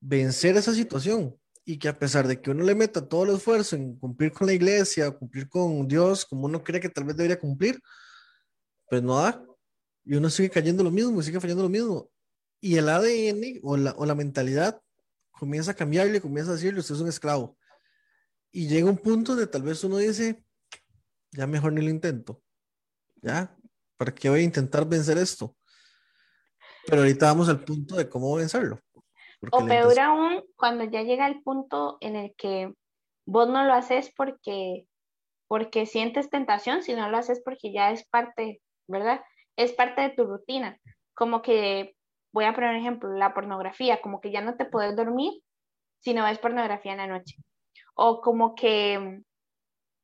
[0.00, 1.36] vencer esa situación.
[1.66, 4.46] Y que a pesar de que uno le meta todo el esfuerzo en cumplir con
[4.46, 7.78] la iglesia, cumplir con Dios como uno cree que tal vez debería cumplir,
[8.92, 9.42] pues no da.
[10.04, 12.10] Y uno sigue cayendo lo mismo, y sigue fallando lo mismo.
[12.60, 14.82] Y el ADN o la, o la mentalidad
[15.30, 17.56] comienza a cambiarle, comienza a decirle, usted es un esclavo.
[18.50, 20.44] Y llega un punto de tal vez uno dice,
[21.30, 22.42] ya mejor ni lo intento.
[23.22, 23.56] ¿Ya?
[23.96, 25.56] ¿Para qué voy a intentar vencer esto?
[26.86, 28.78] Pero ahorita vamos al punto de cómo vencerlo.
[29.52, 32.74] O peor aún, cuando ya llega el punto en el que
[33.24, 34.86] vos no lo haces porque,
[35.48, 39.22] porque sientes tentación, sino lo haces porque ya es parte ¿verdad?
[39.56, 40.78] Es parte de tu rutina.
[41.14, 41.96] Como que,
[42.32, 45.32] voy a poner un ejemplo, la pornografía, como que ya no te puedes dormir
[46.00, 47.36] si no ves pornografía en la noche.
[47.94, 49.22] O como que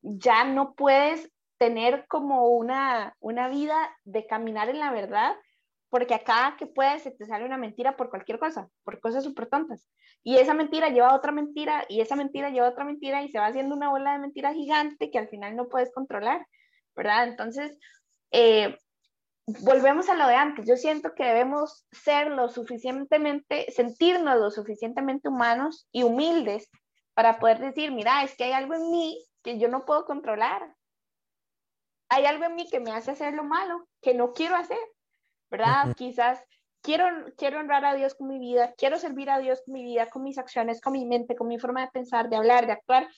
[0.03, 5.35] ya no puedes tener como una, una vida de caminar en la verdad,
[5.91, 9.49] porque acá que puedes se te sale una mentira por cualquier cosa, por cosas súper
[9.49, 9.89] tontas.
[10.23, 13.31] Y esa mentira lleva a otra mentira, y esa mentira lleva a otra mentira, y
[13.31, 16.47] se va haciendo una bola de mentira gigante que al final no puedes controlar,
[16.95, 17.27] ¿verdad?
[17.27, 17.77] Entonces,
[18.31, 18.79] eh,
[19.47, 25.29] volvemos a lo de antes, yo siento que debemos ser lo suficientemente, sentirnos lo suficientemente
[25.29, 26.69] humanos y humildes
[27.15, 30.75] para poder decir, mira, es que hay algo en mí que yo no puedo controlar.
[32.11, 34.79] Hay algo en mí que me hace hacer lo malo, que no quiero hacer,
[35.51, 35.95] ¿verdad?
[35.97, 36.43] Quizás
[36.83, 37.07] quiero,
[37.37, 40.23] quiero honrar a Dios con mi vida, quiero servir a Dios con mi vida, con
[40.23, 43.09] mis acciones, con mi mente, con mi forma de pensar, de hablar, de actuar,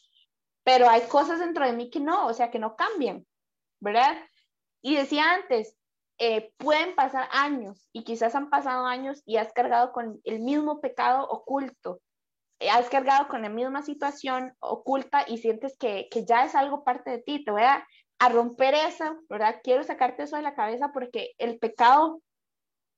[0.65, 3.27] pero hay cosas dentro de mí que no, o sea, que no cambian,
[3.81, 4.17] ¿verdad?
[4.83, 5.77] Y decía antes,
[6.19, 10.81] eh, pueden pasar años y quizás han pasado años y has cargado con el mismo
[10.81, 12.01] pecado oculto,
[12.59, 16.85] eh, has cargado con la misma situación oculta y sientes que, que ya es algo
[16.85, 17.43] parte de ti.
[17.43, 17.87] Te voy a,
[18.19, 19.61] a, romper eso, ¿verdad?
[19.65, 22.21] Quiero sacarte eso de la cabeza porque el pecado,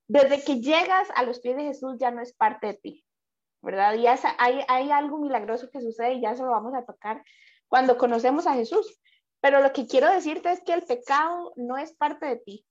[0.09, 3.05] desde que llegas a los pies de Jesús, ya no es parte de ti,
[3.61, 3.95] ¿verdad?
[3.95, 7.23] Y hay, hay algo milagroso que sucede y ya se lo vamos a tocar
[7.69, 9.01] cuando conocemos a Jesús.
[9.43, 12.67] Pero lo que quiero decirte es que el pecado no es parte de ti.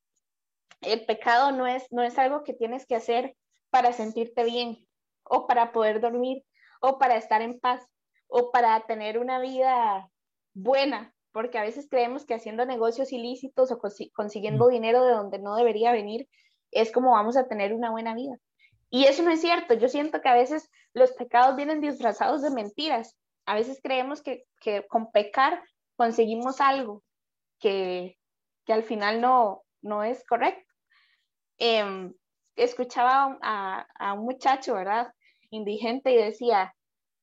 [0.81, 3.35] El pecado no es, no es algo que tienes que hacer
[3.69, 4.87] para sentirte bien
[5.23, 6.43] o para poder dormir
[6.81, 7.85] o para estar en paz
[8.27, 10.09] o para tener una vida
[10.53, 13.79] buena, porque a veces creemos que haciendo negocios ilícitos o
[14.13, 16.27] consiguiendo dinero de donde no debería venir
[16.71, 18.37] es como vamos a tener una buena vida.
[18.89, 19.73] Y eso no es cierto.
[19.73, 23.17] Yo siento que a veces los pecados vienen disfrazados de mentiras.
[23.45, 24.45] A veces creemos que,
[24.89, 25.61] con pecar
[26.01, 27.03] conseguimos algo
[27.59, 28.17] que,
[28.67, 30.73] al final no, no es correcto.
[31.59, 32.11] Em,
[32.55, 35.13] escuchaba a, a, un muchacho, ¿verdad?
[35.51, 36.73] Indigente y decía,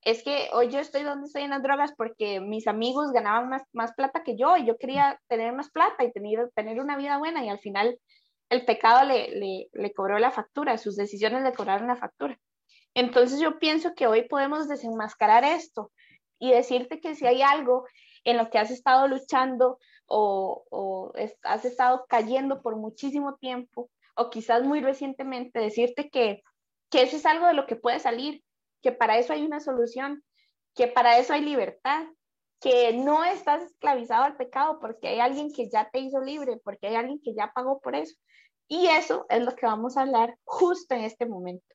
[0.03, 3.63] es que hoy yo estoy donde estoy en las drogas porque mis amigos ganaban más,
[3.73, 7.19] más plata que yo y yo quería tener más plata y tener, tener una vida
[7.19, 7.99] buena y al final
[8.51, 12.39] el pecado le, le, cobró la factura, sus decisiones le cobraron la factura.
[12.95, 15.91] Entonces yo pienso que hoy podemos desenmascarar esto
[16.39, 17.85] y decirte que si hay algo
[18.29, 21.13] en lo que has estado luchando o, o
[21.43, 26.43] has estado cayendo por muchísimo tiempo o quizás muy recientemente, decirte que,
[26.91, 28.43] que eso es algo de lo que puede salir,
[28.83, 30.23] que para eso hay una solución,
[30.75, 32.05] que para eso hay libertad,
[32.61, 36.89] que no estás esclavizado al pecado porque hay alguien que ya te hizo libre, porque
[36.89, 38.15] hay alguien que ya pagó por eso.
[38.69, 41.75] Y eso es lo que vamos a hablar justo en este momento.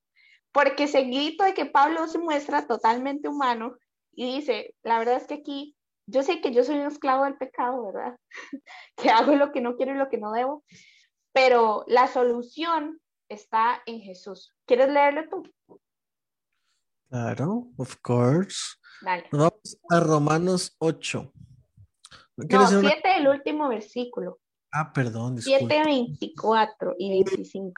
[0.52, 3.76] Porque seguido de que Pablo se muestra totalmente humano
[4.12, 5.76] y dice, la verdad es que aquí
[6.06, 8.18] yo sé que yo soy un esclavo del pecado, ¿verdad?
[8.98, 10.64] que hago lo que no quiero y lo que no debo,
[11.34, 13.00] pero la solución
[13.30, 14.54] está en Jesús.
[14.66, 15.80] ¿Quieres leerlo tú?
[17.10, 18.76] Claro, of course.
[19.32, 21.32] Vamos a Romanos 8.
[22.38, 24.40] No, 7 el último versículo.
[24.72, 25.40] Ah, perdón.
[25.40, 27.74] 7, 24 y 25.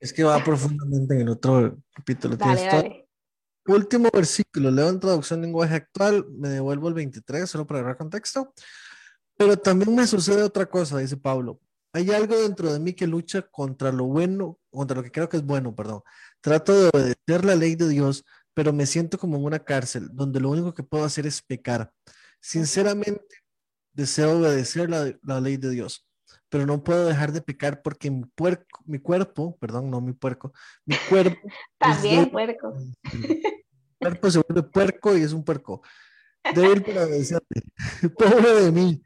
[0.00, 2.36] Es que va profundamente en el otro capítulo.
[3.66, 8.52] Último versículo, leo en traducción lenguaje actual, me devuelvo el 23, solo para dar contexto.
[9.36, 11.60] Pero también me sucede otra cosa, dice Pablo.
[11.92, 15.36] Hay algo dentro de mí que lucha contra lo bueno, contra lo que creo que
[15.36, 16.02] es bueno, perdón.
[16.40, 20.40] Trato de obedecer la ley de Dios, pero me siento como en una cárcel donde
[20.40, 21.92] lo único que puedo hacer es pecar.
[22.40, 23.22] Sinceramente,
[23.92, 26.06] deseo obedecer la, ley de Dios,
[26.52, 30.52] pero no puedo dejar de pecar porque mi, puerco, mi cuerpo, perdón, no mi puerco,
[30.84, 31.48] mi cuerpo.
[31.78, 32.74] También puerco.
[32.74, 32.94] Mi
[33.98, 35.80] cuerpo se vuelve puerco y es un puerco.
[36.54, 37.62] Débil para obedecerte.
[38.18, 39.02] Pobre de mí.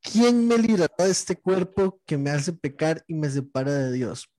[0.00, 4.32] ¿Quién me librará de este cuerpo que me hace pecar y me separa de Dios?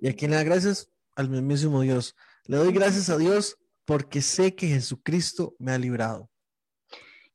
[0.00, 2.16] Y a quien le da gracias al mismísimo Dios.
[2.46, 6.28] Le doy gracias a Dios porque sé que Jesucristo me ha librado.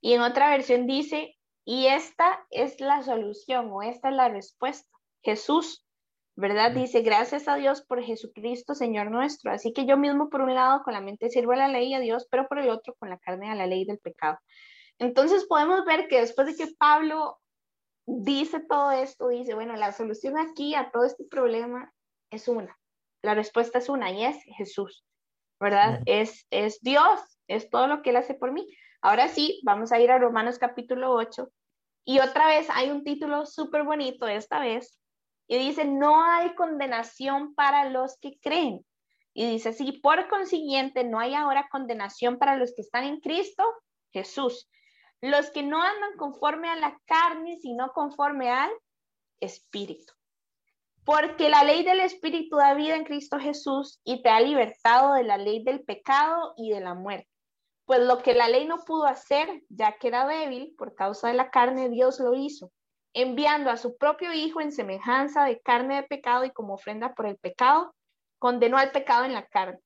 [0.02, 1.38] Y en otra versión dice,
[1.74, 4.90] y esta es la solución o esta es la respuesta.
[5.24, 5.86] Jesús,
[6.36, 6.74] ¿verdad?
[6.74, 9.54] Dice, gracias a Dios por Jesucristo, Señor nuestro.
[9.54, 12.02] Así que yo mismo, por un lado, con la mente sirvo a la ley a
[12.02, 14.38] Dios, pero por el otro, con la carne a la ley del pecado.
[15.00, 17.40] Entonces podemos ver que después de que Pablo
[18.06, 21.94] dice todo esto, dice, bueno, la solución aquí a todo este problema
[22.32, 22.78] es una.
[23.22, 25.06] La respuesta es una y es Jesús,
[25.58, 26.02] ¿verdad?
[26.06, 28.68] Es, es Dios, es todo lo que Él hace por mí.
[29.02, 31.50] Ahora sí, vamos a ir a Romanos capítulo 8
[32.06, 35.00] y otra vez hay un título súper bonito esta vez
[35.48, 38.86] y dice, no hay condenación para los que creen.
[39.34, 43.64] Y dice, sí, por consiguiente, no hay ahora condenación para los que están en Cristo
[44.12, 44.70] Jesús.
[45.22, 48.72] Los que no andan conforme a la carne, sino conforme al
[49.40, 50.14] Espíritu.
[51.06, 55.24] Porque la ley del Espíritu da vida en Cristo Jesús y te ha libertado de
[55.24, 57.31] la ley del pecado y de la muerte.
[57.86, 61.34] Pues lo que la ley no pudo hacer, ya que era débil por causa de
[61.34, 62.72] la carne, Dios lo hizo,
[63.14, 67.26] enviando a su propio Hijo en semejanza de carne de pecado y como ofrenda por
[67.26, 67.94] el pecado,
[68.40, 69.80] condenó al pecado en la carne,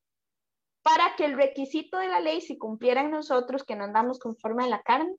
[0.82, 4.64] para que el requisito de la ley se cumpliera en nosotros que no andamos conforme
[4.64, 5.14] a la carne,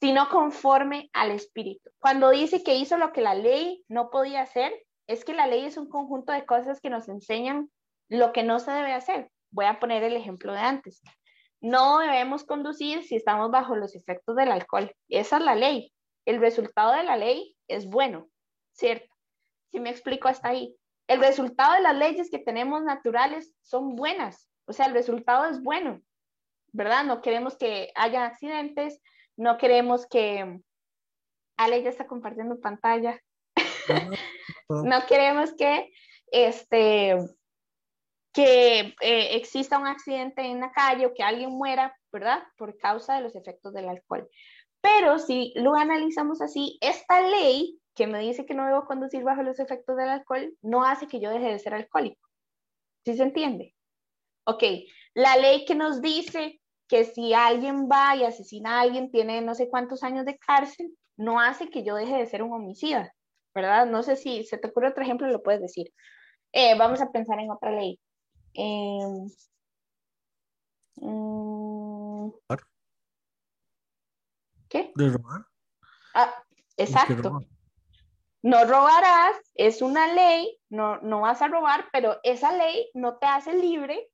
[0.00, 1.90] sino conforme al Espíritu.
[1.98, 4.72] Cuando dice que hizo lo que la ley no podía hacer,
[5.06, 7.70] es que la ley es un conjunto de cosas que nos enseñan
[8.08, 9.30] lo que no se debe hacer.
[9.50, 11.02] Voy a poner el ejemplo de antes.
[11.60, 14.94] No debemos conducir si estamos bajo los efectos del alcohol.
[15.08, 15.92] Esa es la ley.
[16.24, 18.28] El resultado de la ley es bueno,
[18.72, 19.14] ¿cierto?
[19.70, 20.74] Si me explico hasta ahí.
[21.06, 24.48] El resultado de las leyes que tenemos naturales son buenas.
[24.66, 26.00] O sea, el resultado es bueno,
[26.72, 27.04] ¿verdad?
[27.04, 29.00] No queremos que haya accidentes,
[29.36, 30.60] no queremos que...
[31.56, 33.20] Ale ya está compartiendo pantalla.
[34.68, 35.90] no queremos que,
[36.30, 37.16] este,
[38.32, 42.42] que eh, exista un accidente en la calle o que alguien muera, ¿verdad?
[42.56, 44.28] Por causa de los efectos del alcohol.
[44.80, 49.42] Pero si lo analizamos así, esta ley que me dice que no debo conducir bajo
[49.42, 52.28] los efectos del alcohol no hace que yo deje de ser alcohólico.
[53.04, 53.74] ¿Sí se entiende?
[54.44, 54.62] Ok,
[55.14, 59.54] la ley que nos dice que si alguien va y asesina a alguien tiene no
[59.54, 63.12] sé cuántos años de cárcel, no hace que yo deje de ser un homicida.
[63.54, 63.86] ¿verdad?
[63.86, 65.92] No sé si se te ocurre otro ejemplo, lo puedes decir.
[66.52, 67.98] Eh, vamos a pensar en otra ley.
[68.54, 69.28] Em,
[70.96, 72.30] mm,
[74.68, 74.92] ¿Qué?
[74.94, 75.46] De robar.
[76.14, 76.34] Ah,
[76.76, 77.40] ¿Qué exacto.
[78.42, 83.26] No robarás, es una ley, no, no vas a robar, pero esa ley no te
[83.26, 84.09] hace libre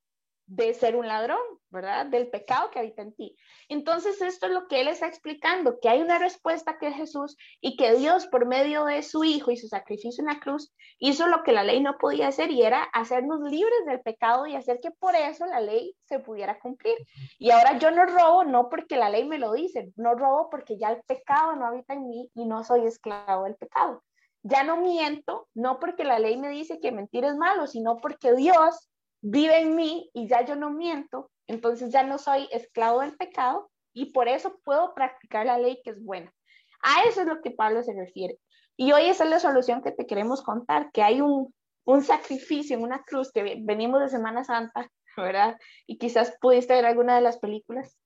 [0.46, 1.40] de ser un ladrón,
[1.70, 2.06] ¿verdad?
[2.06, 3.36] Del pecado que habita en ti.
[3.68, 7.36] Entonces, esto es lo que él está explicando, que hay una respuesta que es Jesús
[7.60, 11.26] y que Dios, por medio de su Hijo y su sacrificio en la cruz, hizo
[11.26, 14.78] lo que la ley no podía hacer y era hacernos libres del pecado y hacer
[14.80, 16.96] que por eso la ley se pudiera cumplir.
[17.38, 20.78] Y ahora yo no robo, no porque la ley me lo dice, no robo porque
[20.78, 24.04] ya el pecado no habita en mí y no soy esclavo del pecado.
[24.42, 28.32] Ya no miento, no porque la ley me dice que mentir es malo, sino porque
[28.34, 28.88] Dios
[29.28, 33.70] vive en mí y ya yo no miento, entonces ya no soy esclavo del pecado
[33.92, 36.32] y por eso puedo practicar la ley que es buena.
[36.80, 38.38] A eso es lo que Pablo se refiere.
[38.76, 41.52] Y hoy esa es la solución que te queremos contar, que hay un,
[41.84, 45.56] un sacrificio en una cruz que venimos de Semana Santa, ¿verdad?
[45.88, 47.96] Y quizás pudiste ver alguna de las películas,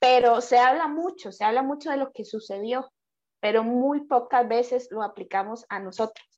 [0.00, 2.90] pero se habla mucho, se habla mucho de lo que sucedió,
[3.38, 6.35] pero muy pocas veces lo aplicamos a nosotros.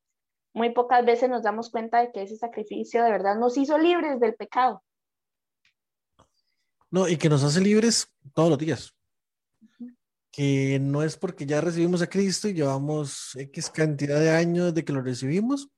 [0.59, 4.19] Muy pocas veces nos damos cuenta de que ese sacrificio de verdad nos hizo libres
[4.19, 4.83] del pecado.
[6.91, 8.93] No, y que nos hace libres todos los días.
[10.33, 14.85] Que no es porque ya recibimos a Cristo y llevamos X cantidad de años de
[14.85, 15.69] que lo recibimos.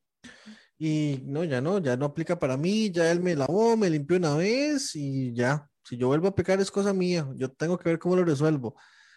[0.79, 4.17] Y no, ya no, ya no aplica para mí, ya Él me lavó, me limpió
[4.17, 5.69] una vez y ya.
[5.85, 8.77] Si yo vuelvo a pecar es cosa mía, yo tengo que ver cómo lo resuelvo.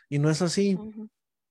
[0.10, 0.78] Y no es así.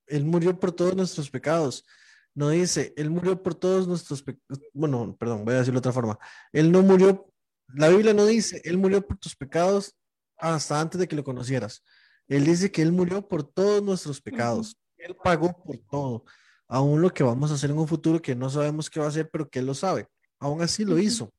[0.06, 1.86] Él murió por todos nuestros pecados.
[2.34, 4.60] No dice, Él murió por todos nuestros pecados.
[4.72, 6.18] Bueno, perdón, voy a decirlo de otra forma.
[6.52, 7.30] Él no murió,
[7.68, 9.94] la Biblia no dice, Él murió por tus pecados
[10.38, 11.84] hasta antes de que lo conocieras.
[12.28, 14.76] Él dice que Él murió por todos nuestros pecados.
[14.96, 16.24] Él pagó por todo.
[16.68, 19.08] Aún lo que vamos a hacer en un futuro que no sabemos qué va a
[19.10, 20.06] hacer, pero que Él lo sabe.
[20.38, 21.02] Aún así lo Ujú.
[21.02, 21.34] hizo.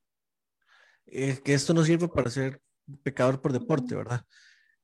[1.07, 2.61] Eh, que esto no sirve para ser
[3.01, 4.23] pecador por deporte, ¿verdad?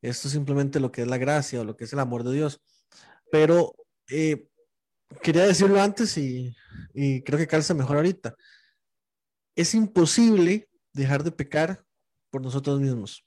[0.01, 2.33] Esto es simplemente lo que es la gracia o lo que es el amor de
[2.33, 2.61] Dios.
[3.31, 3.73] Pero
[4.09, 4.47] eh,
[5.21, 6.55] quería decirlo antes y,
[6.93, 8.35] y creo que calza mejor ahorita.
[9.55, 11.83] Es imposible dejar de pecar
[12.29, 13.25] por nosotros mismos.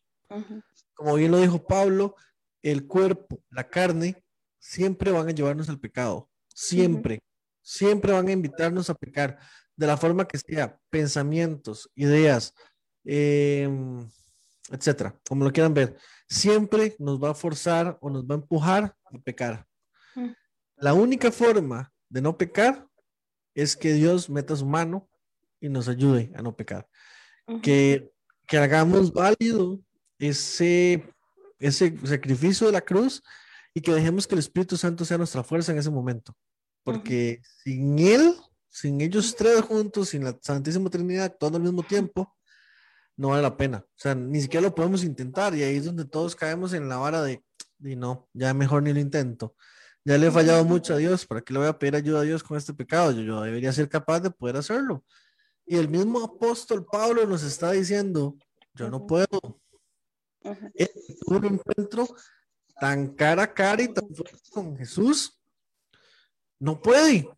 [0.95, 2.15] Como bien lo dijo Pablo,
[2.63, 4.23] el cuerpo, la carne,
[4.59, 6.31] siempre van a llevarnos al pecado.
[6.55, 7.21] Siempre,
[7.61, 9.39] siempre van a invitarnos a pecar
[9.77, 12.55] de la forma que sea, pensamientos, ideas,
[13.05, 14.09] em,
[14.71, 15.97] etcétera, como lo quieran ver.
[16.29, 19.67] Siempre nos va a forzar o nos va a empujar a pecar.
[20.83, 22.89] La única forma de no pecar
[23.55, 25.09] es que Dios meta su mano
[25.61, 26.89] y nos ayude a no pecar.
[27.63, 28.11] Que,
[28.49, 29.79] que hagamos válido
[30.19, 31.09] ese,
[31.61, 33.23] ese sacrificio de la cruz
[33.73, 36.35] y que dejemos que el Espíritu Santo sea nuestra fuerza en ese momento.
[36.83, 38.35] Porque sin Él,
[38.69, 42.35] sin ellos tres juntos, sin la Santísima Trinidad actuando al mismo tiempo,
[43.17, 43.85] no vale la pena.
[43.87, 46.97] O sea, ni siquiera lo podemos intentar y ahí es donde todos caemos en la
[46.97, 47.41] vara de,
[47.79, 49.55] y no, ya mejor ni lo intento.
[50.05, 52.25] Ya le he fallado mucho a Dios, ¿para qué le voy a pedir ayuda a
[52.25, 53.13] Dios con este pecado?
[53.13, 55.05] Yo, yo debería ser capaz de poder hacerlo.
[55.65, 58.37] Y el mismo apóstol Pablo nos está diciendo,
[58.75, 59.61] yo no puedo.
[60.45, 60.71] Ujú.
[60.75, 60.91] Él
[61.21, 62.09] tuvo un encuentro
[62.81, 65.41] tan cara a cara y tan fuerte con Jesús.
[66.59, 67.29] No puede.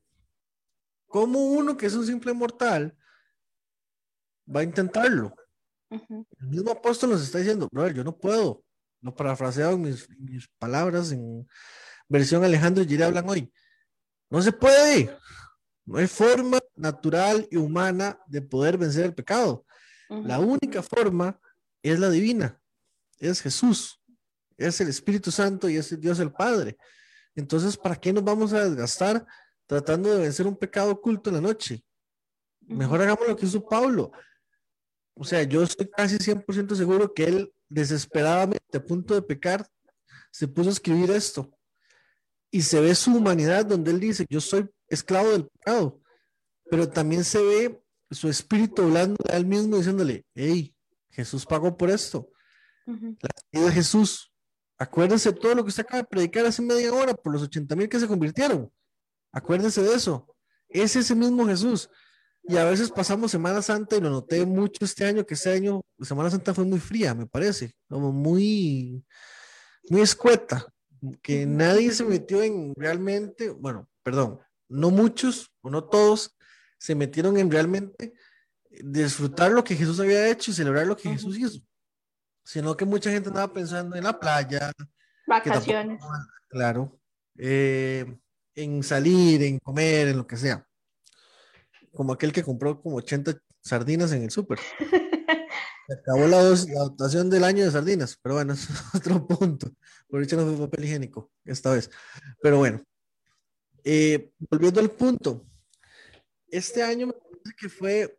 [1.06, 2.96] ¿Cómo uno que es un simple mortal
[4.48, 5.34] va a intentarlo?
[5.90, 8.64] El mismo apóstol nos está diciendo, brother, yo no puedo.
[9.00, 11.46] Lo parafraseo en mis, mis palabras en
[12.08, 13.52] versión Alejandro y Giri hablan hoy.
[14.30, 15.16] No se puede.
[15.84, 19.66] No hay forma natural y humana de poder vencer el pecado.
[20.08, 21.38] La única forma
[21.82, 22.60] es la divina,
[23.18, 24.00] es Jesús,
[24.56, 26.76] es el Espíritu Santo y es Dios el Padre.
[27.34, 29.26] Entonces, ¿para qué nos vamos a desgastar
[29.66, 31.84] tratando de vencer un pecado oculto en la noche?
[32.60, 34.12] Mejor hagamos lo que hizo Pablo.
[35.14, 39.66] O sea, yo estoy casi 100% seguro que él, desesperadamente a punto de pecar,
[40.30, 41.53] se puso a escribir esto.
[42.54, 46.00] Y se ve su humanidad donde él dice, yo soy esclavo del pecado.
[46.70, 47.82] Pero también se ve
[48.12, 50.72] su espíritu hablando a él mismo diciéndole, hey,
[51.10, 52.30] Jesús pagó por esto.
[52.86, 54.32] La vida de Jesús.
[54.78, 57.74] Acuérdense de todo lo que usted acaba de predicar hace media hora por los 80
[57.74, 58.70] mil que se convirtieron.
[59.32, 60.32] Acuérdense de eso.
[60.68, 61.90] Es ese mismo Jesús.
[62.44, 65.80] Y a veces pasamos Semana Santa y lo noté mucho este año, que este año
[66.00, 69.04] Semana Santa fue muy fría, me parece, como muy,
[69.90, 70.72] muy escueta,
[71.22, 76.36] que nadie se metió en realmente, bueno, perdón, no muchos o no todos
[76.78, 78.14] se metieron en realmente
[78.70, 81.08] disfrutar lo que Jesús había hecho y celebrar lo que.
[81.10, 81.60] Jesús hizo,
[82.44, 84.90] sino que mucha gente andaba pensando en la playa, tampoco-
[85.26, 86.02] Vacaciones.
[86.48, 86.98] claro,
[87.38, 88.16] eh,
[88.54, 90.66] en salir, en comer, en lo que sea.
[91.92, 94.58] como aquel que compró como 80 sardinas en el súper.
[95.86, 99.70] Se acabó la, dos- la dotación del año de sardinas, pero bueno, es otro punto.
[100.08, 101.90] Por dicho no fue papel higiénico esta vez.
[102.42, 102.82] Pero bueno,
[103.82, 105.46] eh, volviendo al punto,
[106.48, 108.18] este año me parece que fue,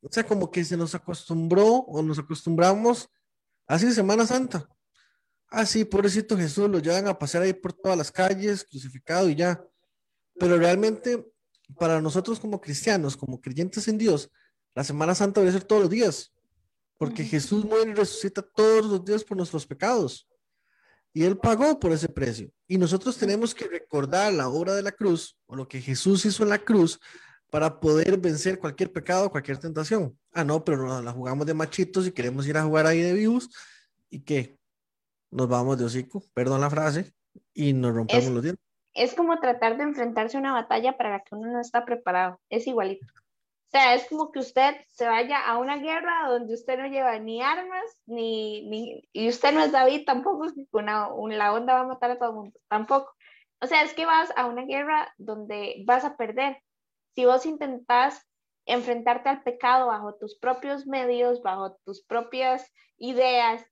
[0.00, 3.08] o sea, como que se nos acostumbró o nos acostumbramos
[3.66, 4.68] así Semana Santa.
[5.48, 9.34] Ah, sí, pobrecito Jesús, lo llevan a pasear ahí por todas las calles, crucificado y
[9.36, 9.62] ya.
[10.40, 11.30] Pero realmente,
[11.78, 14.30] para nosotros como cristianos, como creyentes en Dios,
[14.74, 16.32] la Semana Santa debe ser todos los días,
[16.98, 17.24] porque.
[17.24, 20.28] Jesús muere y resucita todos los días por nuestros pecados.
[21.14, 22.50] Y Él pagó por ese precio.
[22.66, 26.42] Y nosotros tenemos que recordar la obra de la cruz o lo que Jesús hizo
[26.42, 26.98] en la cruz
[27.50, 30.18] para poder vencer cualquier pecado, cualquier tentación.
[30.32, 33.12] Ah, no, pero no, la jugamos de machitos y queremos ir a jugar ahí de
[33.12, 33.50] vivos.
[34.08, 34.56] ¿Y qué?
[35.30, 37.12] Nos vamos de hocico, perdón la frase,
[37.52, 38.64] y nos rompemos Es- los dientes.
[38.94, 42.38] Es como tratar de enfrentarse a una batalla para la que uno no está preparado.
[42.50, 43.06] Es igualito.
[43.72, 47.40] Sea, es como que usted se vaya a una guerra donde usted no lleva ni
[47.42, 51.86] armas, ni, ni y usted no es David tampoco, una, un- la onda va a
[51.86, 53.14] matar a todo el mundo, tampoco.
[53.62, 56.58] O sea, es que vas a una guerra donde vas a perder.
[57.14, 58.26] Si vos intentás
[58.66, 63.64] enfrentarte al pecado bajo tus propios medios, bajo tus propias ideas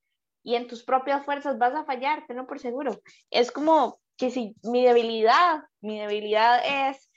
[0.42, 3.00] y en tus propias fuerzas, vas a fallar, tenlo por seguro.
[3.30, 7.10] Es como que si mi debilidad, mi debilidad es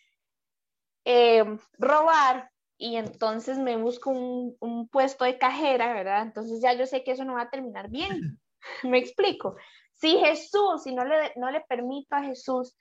[1.06, 1.46] eh,
[1.78, 6.24] robar y entonces me busco un, un puesto de cajera, ¿verdad?
[6.24, 8.40] Entonces ya yo sé que eso no va a terminar bien.
[8.84, 9.56] Me explico.
[9.94, 12.76] Si Jesús, si no le, no le permito a Jesús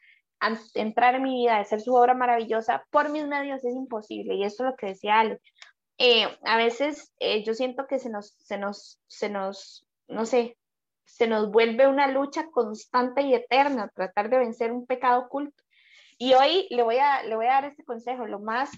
[0.75, 4.35] entrar en mi vida, hacer su obra maravillosa, por mis medios es imposible.
[4.35, 5.41] Y esto es lo que decía Ale.
[5.99, 10.59] Eh, a veces eh, yo siento que se nos, se nos, se nos, no sé,
[11.05, 15.63] se nos vuelve una lucha constante y eterna, tratar de vencer un pecado oculto.
[16.19, 18.71] Y hoy le voy a, le voy a dar este consejo, lo más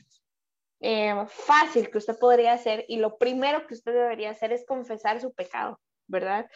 [0.81, 5.20] eh, fácil que usted podría hacer y lo primero que usted debería hacer es confesar
[5.20, 6.47] su pecado, ¿verdad?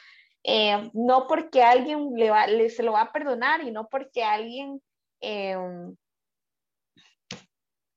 [0.44, 4.22] Eh, no porque alguien le va, le, se lo va a perdonar y no porque
[4.22, 4.80] alguien
[5.20, 5.56] eh,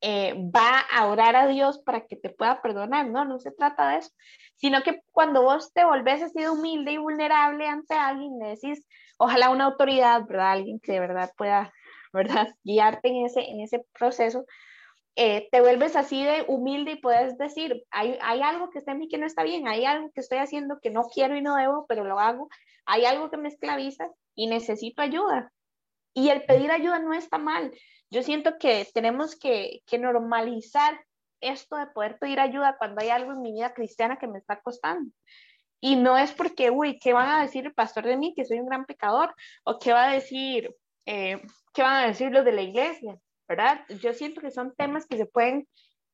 [0.03, 3.89] eh, va a orar a Dios para que te pueda perdonar, no, no se trata
[3.89, 4.09] de eso,
[4.55, 8.88] sino que cuando vos te volvés así de humilde y vulnerable ante alguien, le decís,
[9.17, 10.53] ojalá una autoridad, ¿verdad?
[10.53, 11.72] Alguien que de verdad pueda,
[12.13, 12.47] ¿verdad?
[12.63, 14.45] Guiarte en ese, en ese proceso,
[15.16, 18.99] eh, te vuelves así de humilde y puedes decir, hay, hay algo que está en
[18.99, 21.55] mí que no está bien, hay algo que estoy haciendo que no quiero y no
[21.55, 22.49] debo, pero lo hago,
[22.86, 25.51] hay algo que me esclaviza y necesito ayuda.
[26.14, 27.72] Y el pedir ayuda no está mal.
[28.09, 30.99] Yo siento que tenemos que, que normalizar
[31.41, 34.62] esto de poder pedir ayuda cuando hay algo en mi vida cristiana que me está
[34.62, 35.12] costando.
[35.80, 38.34] Y no es porque, uy, ¿qué van a decir el pastor de mí?
[38.36, 39.34] Que soy un gran pecador.
[39.64, 41.41] O qué va a decir, eh,
[41.74, 43.18] qué van a decir los de la iglesia,
[43.52, 43.82] ¿verdad?
[44.02, 45.68] Yo siento que son temas que se pueden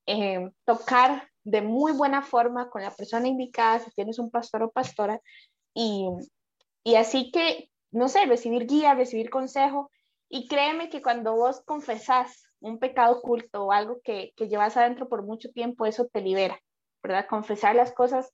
[0.07, 4.71] eh, tocar de muy buena forma con la persona indicada, si tienes un pastor o
[4.71, 5.21] pastora.
[5.75, 6.07] Y,
[6.83, 9.91] y así que, no sé, recibir guía, recibir consejo.
[10.29, 15.07] Y créeme que cuando vos confesás un pecado oculto o algo que, que llevas adentro
[15.07, 16.59] por mucho tiempo, eso te libera,
[17.03, 17.27] ¿verdad?
[17.29, 18.33] Confesar las cosas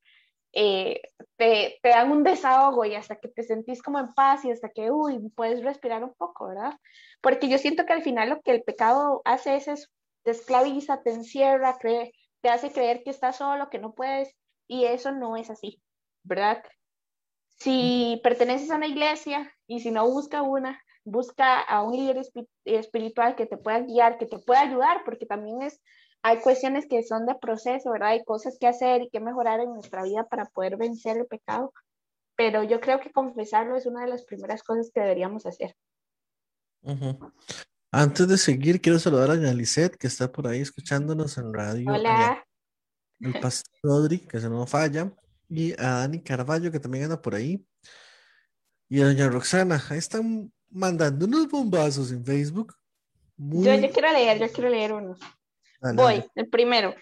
[0.53, 1.01] eh,
[1.35, 4.69] te, te, dan un desahogo y hasta que te sentís como en paz y hasta
[4.69, 6.73] que, uy, puedes respirar un poco, ¿verdad?
[7.21, 9.87] Porque yo siento que al final lo que el pecado hace es eso,
[10.23, 14.35] te esclaviza, te encierra, cree, te hace creer que estás solo, que no puedes,
[14.67, 15.81] y eso no es así,
[16.23, 16.63] ¿verdad?
[17.57, 22.21] Si perteneces a una iglesia y si no busca una, busca a un líder
[22.65, 25.81] espiritual que te pueda guiar, que te pueda ayudar, porque también es
[26.23, 28.09] hay cuestiones que son de proceso, ¿verdad?
[28.09, 31.73] Hay cosas que hacer y que mejorar en nuestra vida para poder vencer el pecado.
[32.37, 35.75] Pero yo creo que confesarlo es una de las primeras cosas que deberíamos hacer.
[36.81, 37.33] Uh -huh.
[37.91, 41.91] Antes de seguir, quiero saludar a Lisette, que está por ahí escuchándonos en radio.
[41.91, 42.43] Hola.
[43.19, 45.11] El pastor Rodri, que se no falla.
[45.49, 47.63] Y a Dani Carballo, que también anda por ahí.
[48.89, 49.83] Y a doña Roxana.
[49.89, 52.73] Ahí están mandando unos bombazos en Facebook.
[53.35, 53.65] Muy...
[53.65, 55.19] Yo, yo quiero leer, yo quiero leer unos.
[55.95, 56.95] Voy, el primero.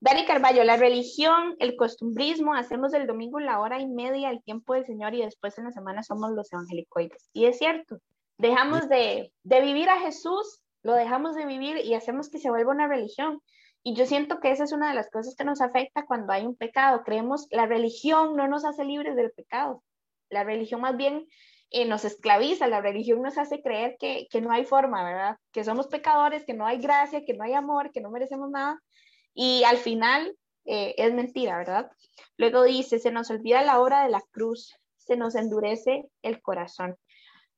[0.00, 4.74] Dani Carballo, la religión, el costumbrismo, hacemos el domingo la hora y media, el tiempo
[4.74, 7.30] del Señor y después en la semana somos los evangelicoides.
[7.32, 7.98] Y es cierto,
[8.36, 12.72] dejamos de, de vivir a Jesús, lo dejamos de vivir y hacemos que se vuelva
[12.72, 13.40] una religión.
[13.82, 16.44] Y yo siento que esa es una de las cosas que nos afecta cuando hay
[16.44, 17.02] un pecado.
[17.04, 19.82] Creemos la religión no nos hace libres del pecado.
[20.28, 21.26] La religión más bien
[21.70, 25.36] eh, nos esclaviza, la religión nos hace creer que, que, no hay forma, ¿verdad?
[25.52, 28.80] Que somos pecadores, que no hay gracia, que no hay amor, que no merecemos nada.
[29.34, 31.90] Y al final eh, es mentira, ¿verdad?
[32.36, 36.96] Luego dice, se nos olvida la hora de la cruz, se nos endurece el corazón.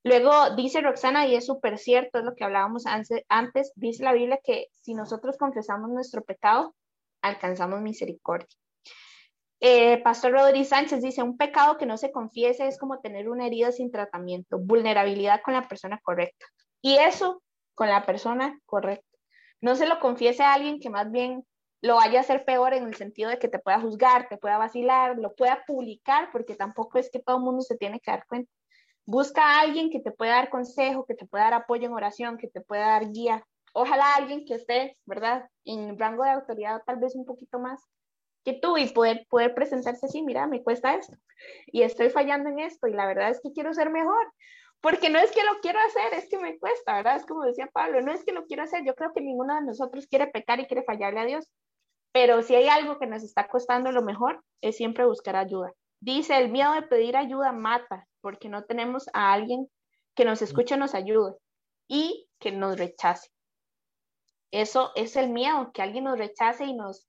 [0.04, 4.38] Luego dice Roxana, y es súper cierto, es lo que hablábamos antes, dice la Biblia
[4.42, 6.74] que si nosotros confesamos nuestro pecado,
[7.22, 8.48] alcanzamos misericordia.
[9.60, 13.46] Eh, Pastor Rodríguez Sánchez dice, un pecado que no se confiese es como tener una
[13.46, 16.46] herida sin tratamiento, vulnerabilidad con la persona correcta.
[16.80, 17.42] Y eso
[17.74, 19.06] con la persona correcta.
[19.60, 21.44] No se lo confiese a alguien que más bien
[21.80, 24.58] lo vaya a hacer peor en el sentido de que te pueda juzgar, te pueda
[24.58, 28.26] vacilar, lo pueda publicar, porque tampoco es que todo el mundo se tiene que dar
[28.26, 28.50] cuenta.
[29.04, 32.36] Busca a alguien que te pueda dar consejo, que te pueda dar apoyo en oración,
[32.36, 33.44] que te pueda dar guía.
[33.72, 35.48] Ojalá alguien que esté, ¿verdad?
[35.64, 37.80] En rango de autoridad tal vez un poquito más
[38.48, 41.14] que tú y poder, poder presentarse así, mira, me cuesta esto
[41.66, 44.32] y estoy fallando en esto y la verdad es que quiero ser mejor.
[44.80, 47.16] Porque no es que lo quiero hacer, es que me cuesta, ¿verdad?
[47.16, 49.66] Es como decía Pablo, no es que lo quiero hacer, yo creo que ninguno de
[49.66, 51.52] nosotros quiere pecar y quiere fallarle a Dios,
[52.12, 55.74] pero si hay algo que nos está costando lo mejor, es siempre buscar ayuda.
[56.00, 59.68] Dice, el miedo de pedir ayuda mata, porque no tenemos a alguien
[60.14, 61.34] que nos escuche, nos ayude
[61.86, 63.28] y que nos rechace.
[64.52, 67.06] Eso es el miedo, que alguien nos rechace y nos...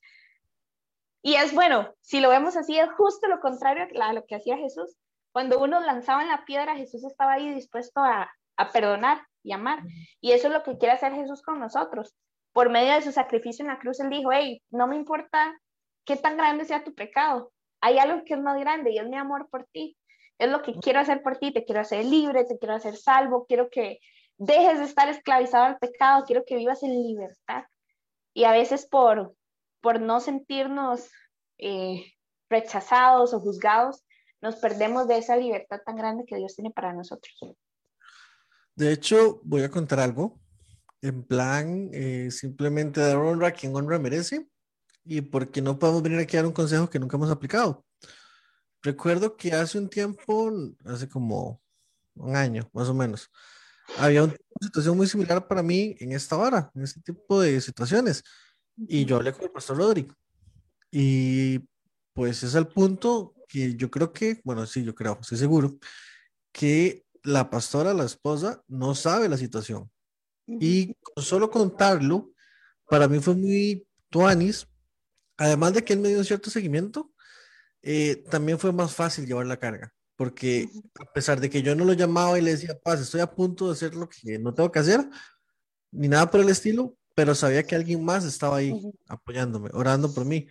[1.22, 4.58] Y es bueno, si lo vemos así, es justo lo contrario a lo que hacía
[4.58, 4.96] Jesús.
[5.32, 9.84] Cuando uno lanzaba en la piedra, Jesús estaba ahí dispuesto a, a perdonar y amar.
[10.22, 12.16] Y eso es lo que quiere hacer Jesús con nosotros
[12.54, 15.60] por medio de su sacrificio en la cruz, Él dijo, hey, no me importa
[16.06, 17.52] qué tan grande sea tu pecado,
[17.82, 19.96] hay algo que es más grande y es mi amor por ti.
[20.38, 23.46] Es lo que quiero hacer por ti, te quiero hacer libre, te quiero hacer salvo,
[23.46, 24.00] quiero que
[24.38, 27.64] dejes de estar esclavizado al pecado, quiero que vivas en libertad.
[28.34, 29.36] Y a veces por,
[29.82, 31.10] por no sentirnos
[31.58, 32.14] eh,
[32.50, 34.04] rechazados o juzgados,
[34.42, 37.38] nos perdemos de esa libertad tan grande que Dios tiene para nosotros.
[38.76, 40.40] De hecho, voy a contar algo
[41.02, 44.48] en plan eh, simplemente dar honra a quien honra merece
[45.06, 47.86] y porque no podemos venir aquí a dar un consejo que nunca hemos aplicado.
[48.82, 50.52] Recuerdo que hace un tiempo,
[50.86, 51.62] hace como
[52.16, 53.30] un año más o menos,
[53.98, 58.24] había una situación muy similar para mí en esta hora, en este tipo de situaciones.
[58.88, 60.16] Y yo hablé con el pastor Rodrigo.
[60.92, 61.60] Y
[62.14, 65.78] pues es el punto que yo creo que, bueno, sí, yo creo, estoy seguro,
[66.52, 69.90] que la pastora, la esposa, no sabe la situación.
[70.48, 72.32] Y solo contarlo,
[72.88, 74.68] para mí fue muy tuanis.
[75.38, 77.12] Además de que él me dio un cierto seguimiento,
[77.82, 79.94] eh, también fue más fácil llevar la carga.
[80.16, 80.70] Porque
[81.00, 83.68] a pesar de que yo no lo llamaba y le decía, paz, estoy a punto
[83.68, 85.08] de hacer lo que no tengo que hacer,
[85.92, 88.74] ni nada por el estilo, pero sabía que alguien más estaba ahí
[89.10, 90.48] apoyándome, orando por mí.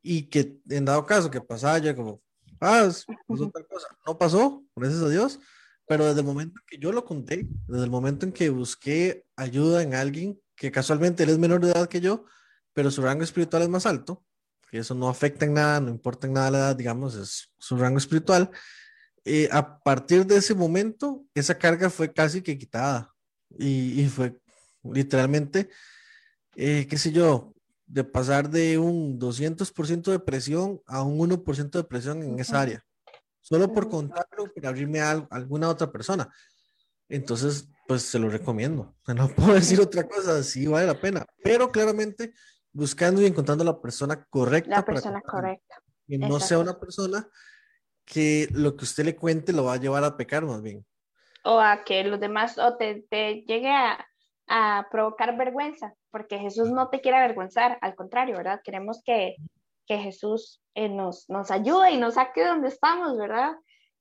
[0.00, 2.22] Y que en dado caso que pasaba, yo como,
[2.58, 3.04] paz,
[4.06, 5.38] No pasó, gracias a Dios
[5.86, 9.82] pero desde el momento que yo lo conté, desde el momento en que busqué ayuda
[9.82, 12.26] en alguien que casualmente él es menor de edad que yo,
[12.74, 14.22] pero su rango espiritual es más alto,
[14.70, 17.76] que eso no afecta en nada, no importa en nada la edad, digamos, es su
[17.78, 18.50] rango espiritual.
[19.24, 23.14] Eh, a partir de ese momento, esa carga fue casi que quitada
[23.58, 24.38] y, y fue
[24.92, 25.70] literalmente,
[26.58, 27.54] eh, qué sé yo,
[27.86, 32.84] de pasar de un 200% de presión a un 1% de presión en esa área
[33.48, 36.30] solo por contarlo, por abrirme a alguna otra persona.
[37.08, 38.94] Entonces, pues se lo recomiendo.
[39.06, 42.34] No puedo decir otra cosa, sí vale la pena, pero claramente
[42.72, 44.70] buscando y encontrando la persona correcta.
[44.70, 45.82] La persona correcta.
[46.06, 47.26] Y no sea una persona
[48.04, 50.84] que lo que usted le cuente lo va a llevar a pecar más bien.
[51.44, 54.06] O a que los demás, o te, te llegue a,
[54.48, 58.60] a provocar vergüenza, porque Jesús no te quiere avergonzar, al contrario, ¿verdad?
[58.64, 59.36] Queremos que,
[59.86, 63.52] que Jesús eh, nos, nos ayude y nos saque de donde estamos, ¿verdad?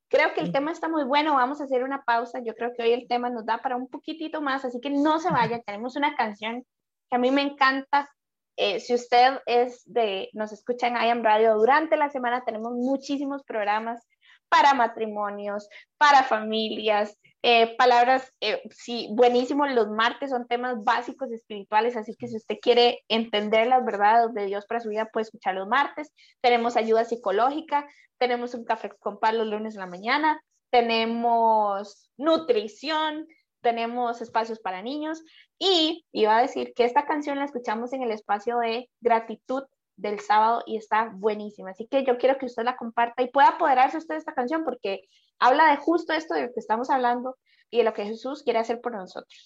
[0.10, 2.84] Creo que el tema está muy bueno, vamos a hacer una pausa, yo creo que
[2.84, 5.98] hoy el tema nos da para un poquitito más, así que no se vaya, tenemos
[5.98, 6.66] una canción
[7.10, 8.10] que a mí me encanta.
[8.56, 13.44] Eh, si usted es de, nos escucha en IAM Radio, durante la semana tenemos muchísimos
[13.44, 14.08] programas
[14.50, 15.68] para matrimonios,
[15.98, 22.28] para familias, eh, palabras, eh, sí, buenísimo, los martes son temas básicos espirituales, así que
[22.28, 26.12] si usted quiere entender las verdades de Dios para su vida, puede escuchar los martes.
[26.42, 27.88] Tenemos ayuda psicológica,
[28.18, 30.42] tenemos un café con Pablo los lunes en la mañana,
[30.72, 33.28] tenemos nutrición,
[33.62, 35.24] tenemos espacios para niños
[35.60, 39.64] y iba a decir que esta canción la escuchamos en el espacio de gratitud
[39.98, 41.72] del sábado y está buenísima.
[41.72, 44.64] Así que yo quiero que usted la comparta y pueda apoderarse usted de esta canción
[44.64, 45.02] porque
[45.40, 47.36] habla de justo esto de lo que estamos hablando
[47.70, 49.46] y de lo que Jesús quiere hacer por nosotros.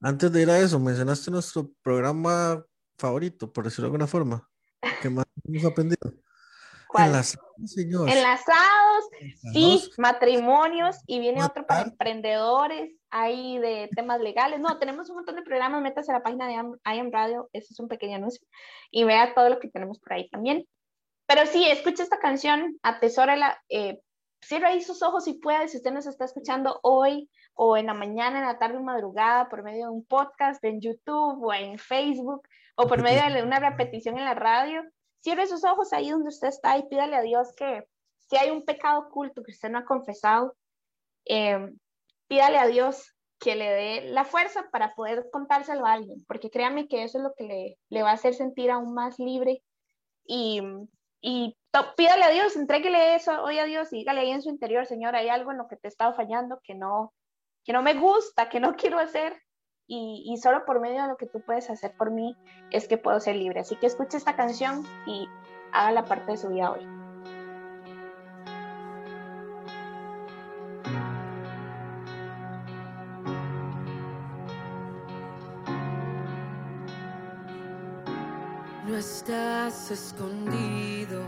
[0.00, 2.64] Antes de ir a eso, mencionaste nuestro programa
[2.96, 4.48] favorito, por decirlo de alguna forma.
[5.02, 6.12] ¿Qué más hemos aprendido?
[6.94, 8.08] Enlazados, señor.
[8.08, 9.04] Enlazados,
[9.52, 14.60] sí, matrimonios y viene otro para emprendedores, hay de temas legales.
[14.60, 17.80] No, tenemos un montón de programas, métase a la página de IAM Radio, ese es
[17.80, 18.44] un pequeño anuncio,
[18.90, 20.66] y vea todo lo que tenemos por ahí también.
[21.26, 24.00] Pero sí, escucha esta canción, atesórala, eh,
[24.42, 27.94] cierra ahí sus ojos si puede, si usted nos está escuchando hoy o en la
[27.94, 31.78] mañana, en la tarde o madrugada por medio de un podcast en YouTube o en
[31.78, 32.42] Facebook
[32.74, 34.82] o por medio de una repetición en la radio,
[35.20, 37.84] cierre sus ojos ahí donde usted está y pídale a Dios que
[38.18, 40.56] si hay un pecado oculto que usted no ha confesado,
[41.24, 41.70] eh,
[42.28, 46.86] pídale a Dios que le dé la fuerza para poder contárselo a alguien, porque créame
[46.88, 49.62] que eso es lo que le, le va a hacer sentir aún más libre.
[50.24, 50.62] Y,
[51.22, 51.56] y
[51.96, 55.16] pídale a Dios, entréguele eso hoy a Dios y dígale ahí en su interior, Señor,
[55.16, 57.14] hay algo en lo que te he estado fallando que no,
[57.64, 59.40] que no me gusta, que no quiero hacer
[59.92, 62.36] y, solo por medio de lo que tú puedes hacer por mí
[62.70, 63.58] es que puedo ser libre.
[63.58, 65.26] Así que escuche esta canción y
[65.72, 66.86] haga la parte de su vida hoy.
[78.86, 81.24] No estás escondido.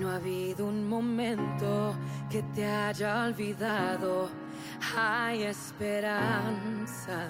[0.00, 1.94] No ha habido un momento
[2.28, 4.41] que te haya olvidado.
[4.96, 7.26] Hay esperanza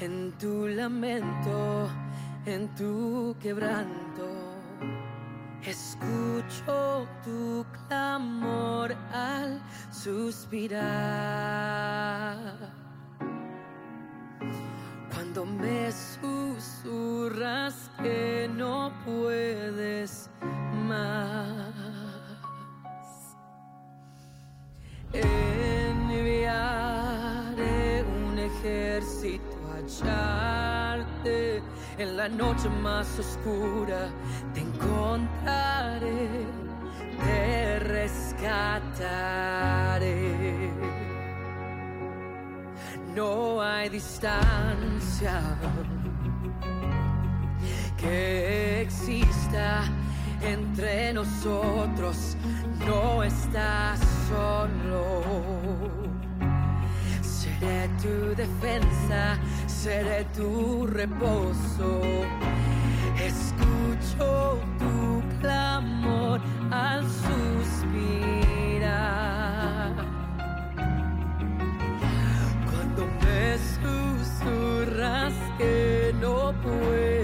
[0.00, 1.88] en tu lamento,
[2.44, 4.26] en tu quebranto.
[5.62, 10.76] Escucho tu clamor al suspirar.
[15.14, 20.28] Cuando me susurras que no puedes
[20.86, 21.75] más.
[28.58, 31.62] Ejército hallarte
[31.98, 34.10] en la noche más oscura.
[34.54, 36.28] Te encontraré,
[37.24, 39.36] te rescataré
[43.16, 45.40] no hay distancia
[47.96, 49.84] que exista
[50.42, 52.36] entre nosotros,
[52.86, 53.98] no estás
[54.28, 55.22] solo.
[57.66, 62.00] Seré tu defensa, seré tu reposo.
[63.18, 66.40] Escucho tu clamor
[66.70, 68.06] al suspirar.
[72.70, 77.15] Cuando me susurras que no puedes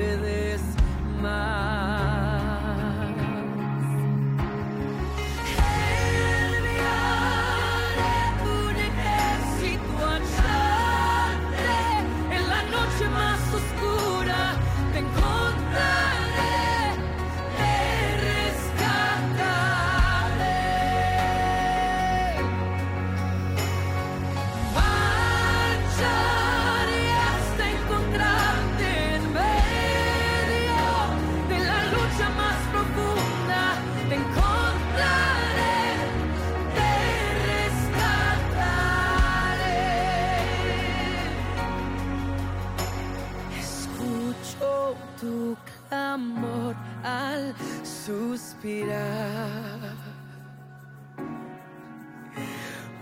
[46.22, 47.54] clamor al
[47.84, 49.78] suspirar.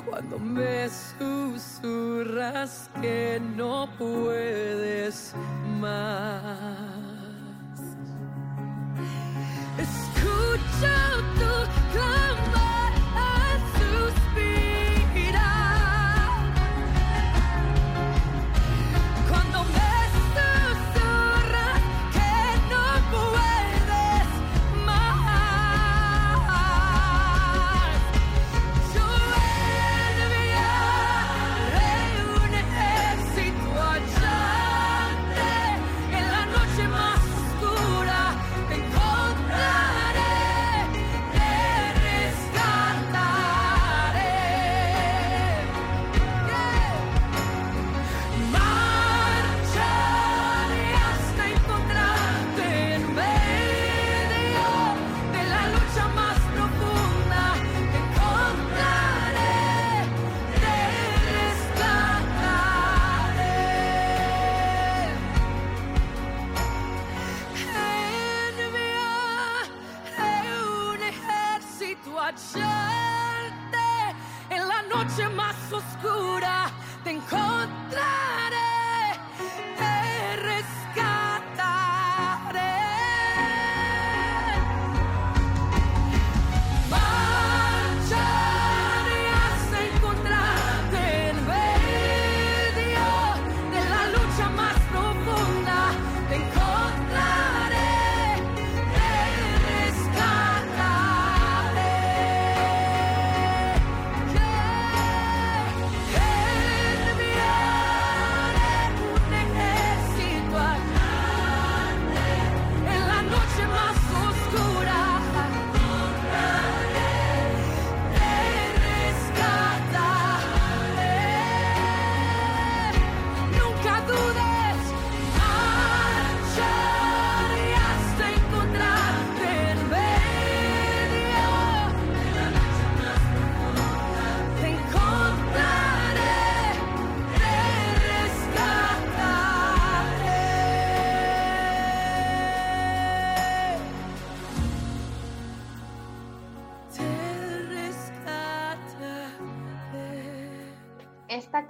[0.05, 5.35] Cuando me susurras que no puedes
[5.81, 7.10] más.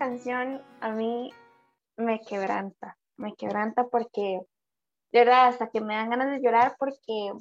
[0.00, 1.30] Canción a mí
[1.98, 4.40] me quebranta, me quebranta porque,
[5.12, 7.32] de verdad, hasta que me dan ganas de llorar porque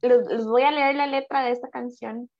[0.00, 2.30] les, voy a leer la letra de esta canción.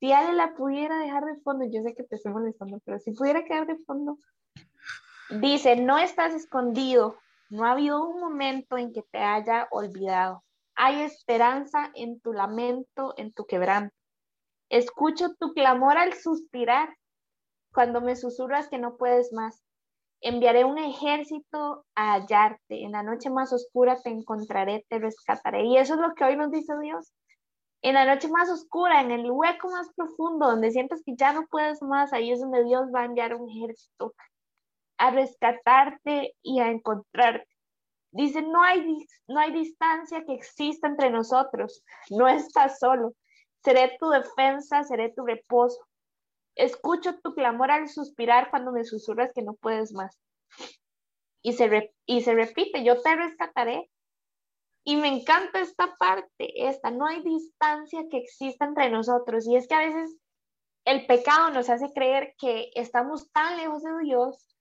[0.00, 3.12] Si Ale la pudiera dejar de fondo, yo sé que te estoy molestando, pero si
[3.12, 4.18] pudiera quedar de fondo,
[5.40, 7.18] dice, no estás escondido,
[7.50, 10.42] no ha habido un momento en que te haya olvidado.
[10.74, 13.94] Hay esperanza en tu lamento, en tu quebranto.
[14.70, 16.96] Escucho tu clamor al suspirar,
[17.72, 19.62] cuando me susurras que no puedes más.
[20.20, 22.84] Enviaré un ejército a hallarte.
[22.84, 25.64] En la noche más oscura te encontraré, te rescataré.
[25.64, 27.12] Y eso es lo que hoy nos dice Dios.
[27.82, 31.46] En la noche más oscura, en el hueco más profundo, donde sientes que ya no
[31.50, 34.14] puedes más, ahí es donde Dios va a enviar un ejército
[34.98, 37.48] a rescatarte y a encontrarte.
[38.12, 43.14] Dice, no hay, no hay distancia que exista entre nosotros, no estás solo.
[43.64, 45.78] Seré tu defensa, seré tu reposo.
[46.54, 50.18] Escucho tu clamor al suspirar cuando me susurras que no puedes más.
[51.42, 53.90] Y se, y se repite, yo te rescataré.
[54.84, 59.46] Y me encanta esta parte, esta, no hay distancia que exista entre nosotros.
[59.46, 60.16] Y es que a veces
[60.86, 64.56] el pecado nos hace creer que estamos tan lejos de Dios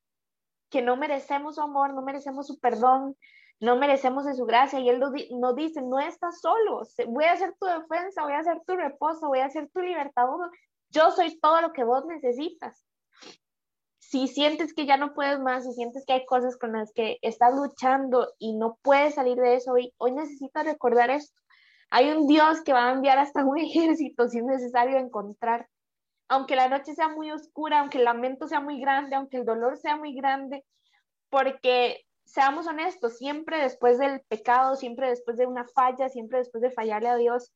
[0.70, 3.16] que no merecemos su amor, no merecemos su perdón,
[3.60, 4.80] no merecemos de su gracia.
[4.80, 8.34] Y Él nos, di- nos dice, no estás solo, voy a ser tu defensa, voy
[8.34, 10.52] a ser tu reposo, voy a ser tu libertador.
[10.90, 12.86] Yo soy todo lo que vos necesitas.
[14.00, 17.20] Si sientes que ya no puedes más, si sientes que hay cosas con las que
[17.22, 21.40] estás luchando y no puedes salir de eso, hoy, hoy necesitas recordar esto.
[21.92, 25.68] Hay un Dios que va a enviar hasta un ejército si es necesario encontrar
[26.30, 29.78] aunque la noche sea muy oscura, aunque el lamento sea muy grande, aunque el dolor
[29.78, 30.64] sea muy grande,
[31.30, 36.70] porque seamos honestos, siempre después del pecado, siempre después de una falla, siempre después de
[36.70, 37.52] fallarle a Dios,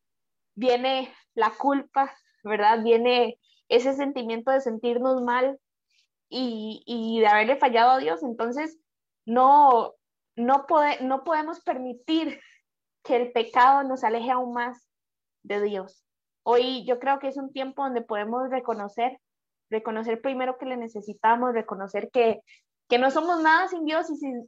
[0.56, 2.12] viene la culpa,
[2.44, 2.84] ¿verdad?
[2.84, 3.40] Viene
[3.70, 5.60] ese sentimiento de sentirnos mal
[6.30, 8.24] y, y de haberle fallado a Dios.
[8.24, 8.78] Entonces,
[9.26, 9.94] no,
[10.36, 12.40] no, pode- no podemos permitir
[13.04, 14.88] que el pecado nos aleje aún más
[15.44, 16.06] de Dios.
[16.44, 19.20] Hoy yo creo que es un tiempo donde podemos reconocer,
[19.70, 22.42] reconocer primero que le necesitamos, reconocer que,
[22.90, 24.48] que no somos nada sin Dios y sin,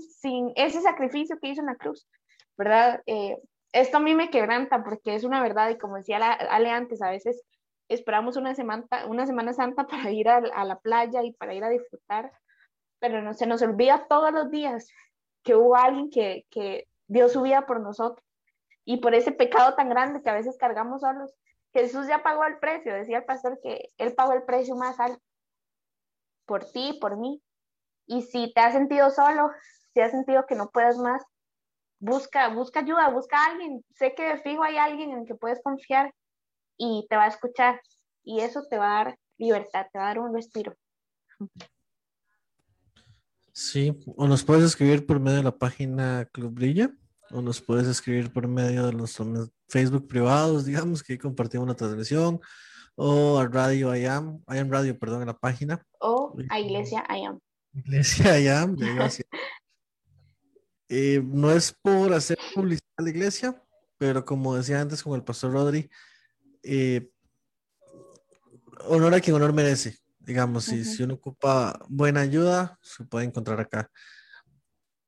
[0.00, 2.08] sin, ese sacrificio que hizo en la cruz,
[2.56, 3.02] ¿verdad?
[3.06, 3.38] Eh,
[3.74, 7.10] esto a mí me quebranta porque es una verdad y como decía Ale antes, a
[7.10, 7.42] veces
[7.88, 11.64] esperamos una semana, una semana santa para ir a, a la playa y para ir
[11.64, 12.32] a disfrutar,
[13.00, 14.88] pero no, se nos olvida todos los días
[15.42, 18.24] que hubo alguien que, que dio su vida por nosotros
[18.84, 21.34] y por ese pecado tan grande que a veces cargamos solos.
[21.72, 25.20] Jesús ya pagó el precio, decía el pastor que él pagó el precio más alto
[26.46, 27.42] por ti, por mí.
[28.06, 29.50] Y si te has sentido solo,
[29.92, 31.24] si has sentido que no puedes más,
[31.98, 33.84] busca, busca ayuda, busca a alguien.
[33.94, 36.12] Sé que de fijo hay alguien en el que puedes confiar
[36.76, 37.80] y te va a escuchar.
[38.22, 40.74] Y eso te va a dar libertad, te va a dar un respiro.
[43.52, 46.90] Sí, o nos puedes escribir por medio de la página Club Brilla,
[47.30, 49.16] o nos puedes escribir por medio de los
[49.68, 52.40] Facebook privados, digamos, que compartimos la transmisión,
[52.96, 55.84] o a Radio IAM, IAM Radio, perdón, en la página.
[56.00, 57.38] O a Iglesia I am.
[57.72, 59.26] Iglesia IAM, ya iba a decir.
[60.88, 63.62] Eh, no es por hacer publicidad a la iglesia,
[63.98, 65.90] pero como decía antes con el pastor Rodri,
[66.62, 67.10] eh,
[68.86, 69.98] honor a quien honor merece.
[70.18, 70.90] Digamos, si, Ujú.
[70.90, 73.90] si uno ocupa buena ayuda, se puede encontrar acá.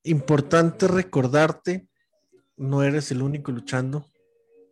[0.02, 1.88] Importante recordarte,
[2.56, 4.06] no eres el único luchando,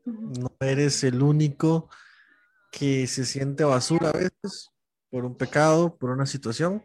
[0.05, 1.89] no eres el único
[2.71, 4.71] que se siente basura a veces
[5.11, 6.83] por un pecado, por una situación.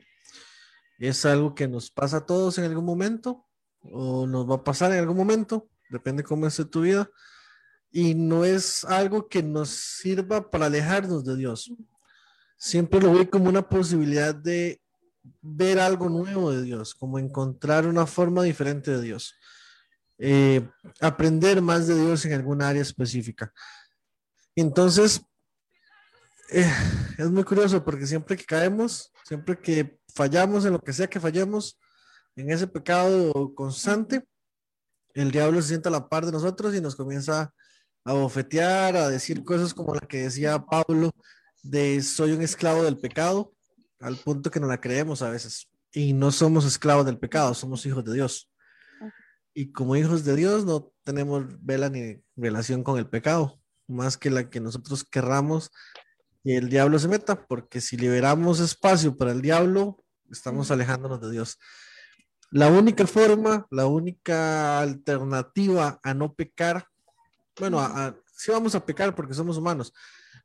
[1.00, 3.49] Es algo que nos pasa a todos en algún momento
[3.84, 7.10] o nos va a pasar en algún momento, depende cómo esté tu vida.
[7.92, 11.72] Y no es algo que nos sirva para alejarnos de Dios.
[12.58, 14.82] Siempre lo veo como una posibilidad de
[15.42, 19.36] ver algo nuevo de Dios, como encontrar una forma diferente de Dios.
[20.18, 20.68] Eh,
[21.00, 23.52] aprender más de Dios en alguna área específica.
[24.56, 25.22] Entonces,
[26.52, 26.72] eh,
[27.18, 31.20] es muy curioso porque siempre que caemos, siempre que fallamos en lo que sea que
[31.20, 31.80] fallemos,
[32.40, 34.24] en ese pecado constante,
[35.14, 37.54] el diablo se sienta a la par de nosotros y nos comienza
[38.06, 41.12] a bofetear, a decir cosas como la que decía Pablo
[41.64, 43.54] de soy un esclavo del pecado,
[44.00, 45.70] al punto que no la creemos a veces.
[45.92, 48.50] Y no somos esclavos del pecado, somos hijos de Dios.
[49.54, 54.30] Y como hijos de Dios no tenemos vela ni relación con el pecado, más que
[54.30, 55.72] la que nosotros querramos
[56.44, 61.32] y el diablo se meta, porque si liberamos espacio para el diablo, estamos alejándonos de
[61.32, 61.58] Dios.
[62.52, 66.86] La única forma, la única alternativa a no pecar,
[67.60, 69.94] bueno, a, a- sí vamos a pecar porque somos humanos,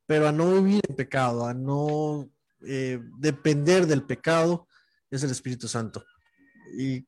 [0.06, 2.28] pero a no vivir en pecado, a no
[2.66, 4.66] eh, depender del pecado
[5.10, 6.04] es el Espíritu Santo.
[6.76, 7.06] Y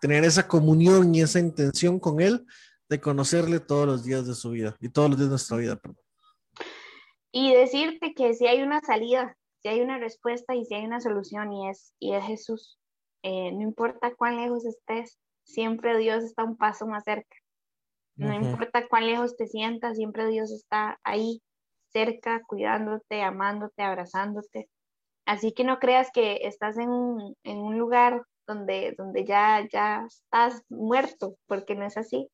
[0.00, 2.44] tener esa comunión y esa intención con Él
[2.88, 5.80] de conocerle todos los días de su vida y todos los días de nuestra vida.
[7.32, 11.00] y decirte que si hay una salida, si hay una respuesta y si hay una
[11.00, 12.78] solución y es, y es Jesús.
[13.28, 17.36] Eh, no importa cuán lejos estés, siempre Dios está un paso más cerca.
[18.14, 21.42] No importa cuán lejos te sientas, siempre Dios está ahí
[21.88, 24.68] cerca, cuidándote, amándote, abrazándote.
[25.26, 30.04] Así que no creas que estás en un, en un lugar donde, donde ya, ya
[30.06, 32.28] estás muerto, porque no es así.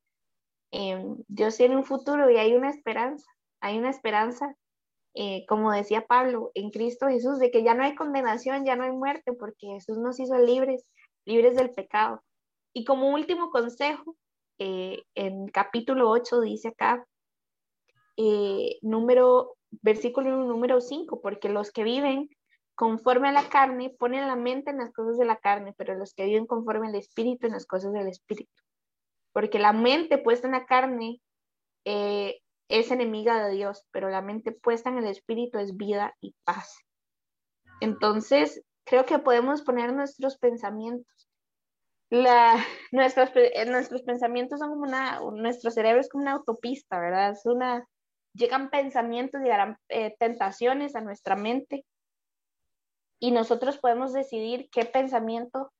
[0.73, 3.27] Em, Dios tiene un futuro y hay una esperanza,
[3.61, 4.55] hay una esperanza,
[5.15, 8.85] eh, como decía Pablo, en Cristo Jesús, de que ya no hay condenación, ya no
[8.85, 10.87] hay muerte, porque Jesús nos hizo libres,
[11.25, 12.23] libres del pecado.
[12.73, 14.17] Y como último consejo,
[14.59, 17.07] eh, en capítulo 8 dice acá,
[18.17, 22.31] eh, número, versículo número 5, porque los que viven
[22.75, 26.15] conforme a la carne ponen la mente en las cosas de la carne, pero los
[26.15, 28.53] que viven conforme al espíritu en las cosas del espíritu.
[29.33, 31.21] Porque la mente puesta en la carne
[31.85, 32.42] eh,
[32.73, 36.79] es enemiga de Dios, pero la mente puesta en el espíritu es vida y paz.
[37.83, 41.07] Entonces, creo que podemos poner nuestros pensamientos.
[42.15, 47.31] Eh, nuestros pensamientos son como una, nuestro cerebro es como una autopista, ¿verdad?
[47.31, 47.89] Es una,
[48.35, 51.87] llegan pensamientos, llegarán eh, tentaciones a nuestra mente
[53.19, 55.73] y nosotros podemos decidir qué pensamiento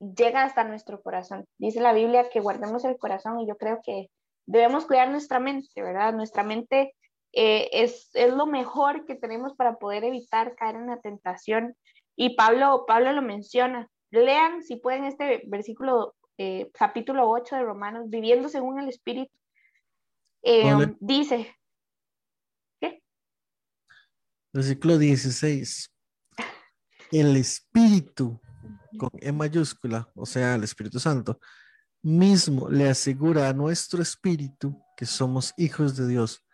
[0.00, 1.46] llega hasta nuestro corazón.
[1.58, 4.08] Dice la Biblia que guardemos el corazón y yo creo que
[4.46, 6.14] debemos cuidar nuestra mente, ¿verdad?
[6.14, 6.94] Nuestra mente
[7.32, 11.76] eh, es, es lo mejor que tenemos para poder evitar caer en la tentación.
[12.16, 13.88] Y Pablo, Pablo lo menciona.
[14.10, 19.32] Lean, si pueden, este versículo, eh, capítulo 8 de Romanos, viviendo según el Espíritu.
[20.42, 20.96] Eh, Vale.
[21.00, 21.54] Dice,
[24.56, 25.92] Versículo 16.
[27.12, 28.40] El Espíritu,
[28.98, 31.38] con E mayúscula, o sea, el Espíritu Santo,
[32.06, 36.44] mismo le asegura a nuestro espíritu que somos hijos de Dios.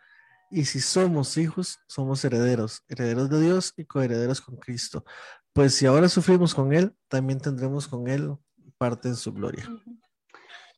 [0.49, 5.05] Y si somos hijos, somos herederos, herederos de Dios y coherederos con Cristo.
[5.53, 8.35] Pues si ahora sufrimos con Él, también tendremos con Él
[8.79, 9.69] parte en su gloria.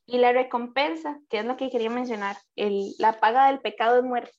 [0.04, 4.04] Y la recompensa, que es lo que quería mencionar, el, la paga del pecado es
[4.04, 4.36] muerte,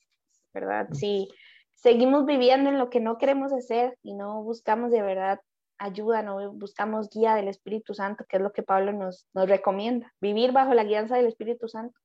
[0.53, 0.87] ¿verdad?
[0.93, 1.29] Si
[1.73, 5.39] seguimos viviendo en lo que no queremos hacer y no buscamos de verdad
[5.77, 10.51] ayuda, no buscamos guía del Espíritu Santo, que es lo que Pablo nos, recomienda, vivir
[10.51, 11.99] bajo la guianza del Espíritu Santo.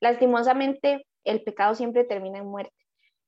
[0.00, 2.74] Lastimosamente, el pecado siempre termina en muerte.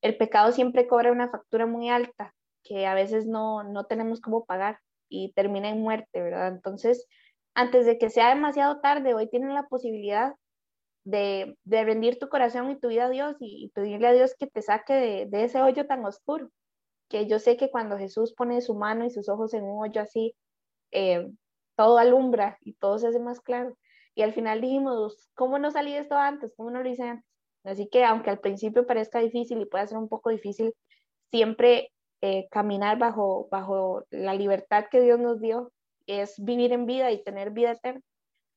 [0.03, 4.45] El pecado siempre cobra una factura muy alta que a veces no, no tenemos cómo
[4.45, 6.49] pagar y termina en muerte, ¿verdad?
[6.49, 7.07] Entonces,
[7.55, 10.35] antes de que sea demasiado tarde, hoy tienes la posibilidad
[11.05, 14.47] de, de rendir tu corazón y tu vida a Dios y, pedirle a Dios que
[14.47, 16.51] te saque de ese hoyo tan oscuro.
[17.11, 20.01] Que yo sé que cuando Jesús pone su mano y sus ojos en un hoyo
[20.01, 20.35] así,
[20.93, 21.31] eh,
[21.77, 23.77] todo alumbra y todo se hace más claro.
[24.15, 26.53] Y al final dijimos, ¿cómo no salí esto antes?
[26.57, 27.27] ¿Cómo no lo hice antes?
[27.65, 30.75] Así que aunque al principio parezca difícil y pueda ser un poco difícil,
[31.31, 31.93] siempre
[32.23, 35.73] eh, caminar bajo, bajo la libertad que Dios nos dio
[36.07, 38.03] es vivir en vida y tener vida eterna.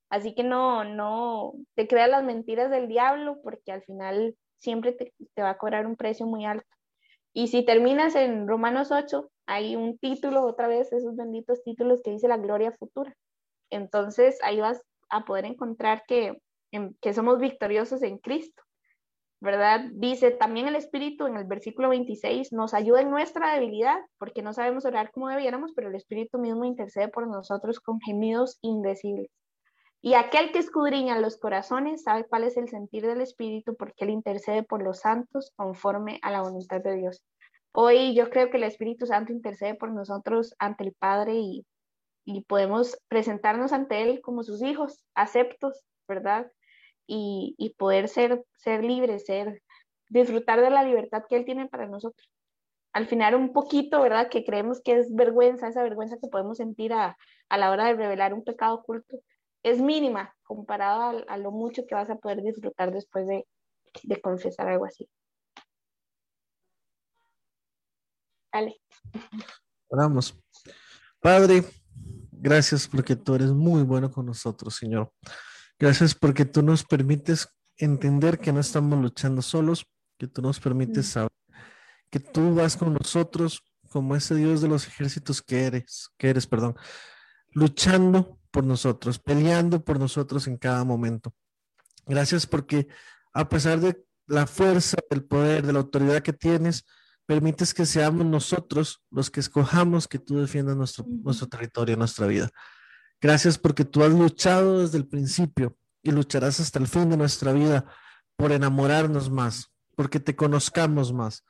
[0.09, 5.13] Así que no, no te creas las mentiras del diablo porque al final siempre te,
[5.33, 6.67] te va a cobrar un precio muy alto.
[7.33, 12.11] Y si terminas en Romanos 8, hay un título, otra vez, esos benditos títulos que
[12.11, 13.15] dice la gloria futura.
[13.69, 16.37] Entonces ahí vas a poder encontrar que,
[17.01, 18.63] que somos victoriosos en Cristo.
[19.43, 19.81] ¿verdad?
[19.91, 24.53] Dice también el Espíritu en el versículo 26, nos ayuda en nuestra debilidad, porque no
[24.53, 29.29] sabemos orar como debiéramos, pero el Espíritu mismo intercede por nosotros con gemidos indecibles.
[30.05, 34.09] Y aquel que escudriña los corazones sabe cuál es el sentir del Espíritu, porque él
[34.09, 37.23] intercede por los santos conforme a la voluntad de Dios.
[37.71, 41.65] Hoy yo creo que el Espíritu Santo intercede por nosotros ante el Padre y,
[42.25, 46.51] y podemos presentarnos ante Él como sus hijos, aceptos, ¿verdad?
[47.07, 49.61] y, y, poder ser, ser libres, ser,
[50.09, 52.29] disfrutar de la libertad que Él tiene para nosotros.
[52.91, 54.29] Al final un poquito, ¿verdad?
[54.29, 57.17] Que creemos que es vergüenza, esa vergüenza que podemos sentir a,
[57.49, 59.17] a la hora de revelar un pecado oculto,
[59.63, 63.47] es mínima comparado a, a, lo mucho que vas a poder disfrutar después de,
[64.03, 65.09] de confesar algo así.
[68.51, 68.79] Dale.
[69.87, 70.37] Oramos.
[71.19, 71.63] Padre,
[72.31, 75.11] gracias porque tú eres muy bueno con nosotros, Señor.
[75.79, 79.85] Gracias porque tú nos permites entender que no estamos luchando solos,
[80.19, 81.31] que tú nos permites saber
[82.13, 86.45] que tú vas con nosotros como ese Dios de los ejércitos que eres, que eres,
[86.45, 86.75] perdón,
[87.49, 91.33] luchando por nosotros, peleando por nosotros en cada momento.
[92.05, 92.87] Gracias porque
[93.33, 96.85] a pesar de la fuerza, del poder, de la autoridad que tienes,
[97.25, 102.51] permites que seamos nosotros los que escojamos que tú defiendas nuestro, nuestro territorio, nuestra vida.
[103.19, 107.53] Gracias porque tú has luchado desde el principio y lucharás hasta el fin de nuestra
[107.53, 107.85] vida
[108.35, 111.43] por enamorarnos más, porque te conozcamos más.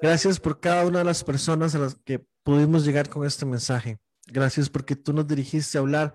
[0.00, 3.98] Gracias por cada una de las personas a las que pudimos llegar con este mensaje.
[4.30, 6.14] Gracias porque tú nos dirigiste a hablar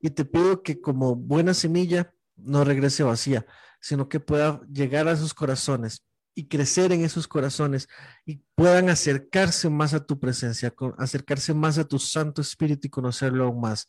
[0.00, 3.46] y te pido que como buena semilla no regrese vacía,
[3.80, 7.88] sino que pueda llegar a sus corazones y crecer en esos corazones
[8.24, 13.44] y puedan acercarse más a tu presencia, acercarse más a tu Santo Espíritu y conocerlo
[13.44, 13.88] aún más.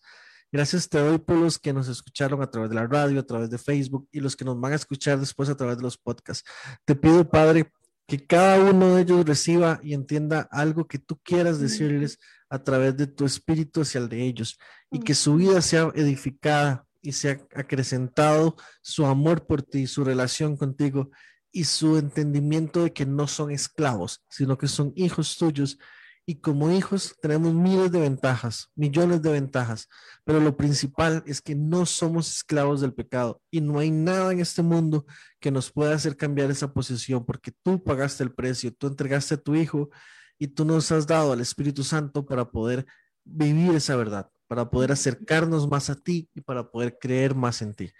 [0.51, 3.49] Gracias te doy por los que nos escucharon a través de la radio, a través
[3.49, 6.47] de Facebook y los que nos van a escuchar después a través de los podcasts.
[6.85, 7.71] Te pido, Padre,
[8.07, 12.19] que cada uno de ellos reciba y entienda algo que tú quieras decirles
[12.53, 14.59] a través de tu espíritu hacia el de ellos
[14.91, 20.55] y que su vida sea edificada y sea acrecentado su amor por ti, su relación
[20.55, 21.09] contigo
[21.51, 25.79] y su entendimiento de que no son esclavos, sino que son hijos tuyos.
[26.27, 29.89] Y como hijos tenemos miles de ventajas, millones de ventajas,
[30.23, 34.41] pero lo principal es que no somos esclavos del pecado y no hay nada en
[34.41, 35.07] este mundo
[35.39, 39.41] que nos pueda hacer cambiar esa posición porque tú pagaste el precio, tú entregaste a
[39.41, 39.89] tu hijo
[40.37, 42.85] y tú nos has dado al Espíritu Santo para poder
[43.23, 47.73] vivir esa verdad, para poder acercarnos más a ti y para poder creer más en
[47.73, 47.91] ti.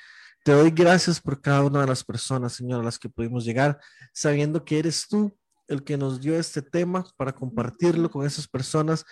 [0.44, 3.80] Te doy gracias por cada una de las personas, Señor, a las que pudimos llegar,
[4.14, 5.38] sabiendo que eres tú
[5.68, 9.06] el que nos dio este tema para compartirlo con esas personas,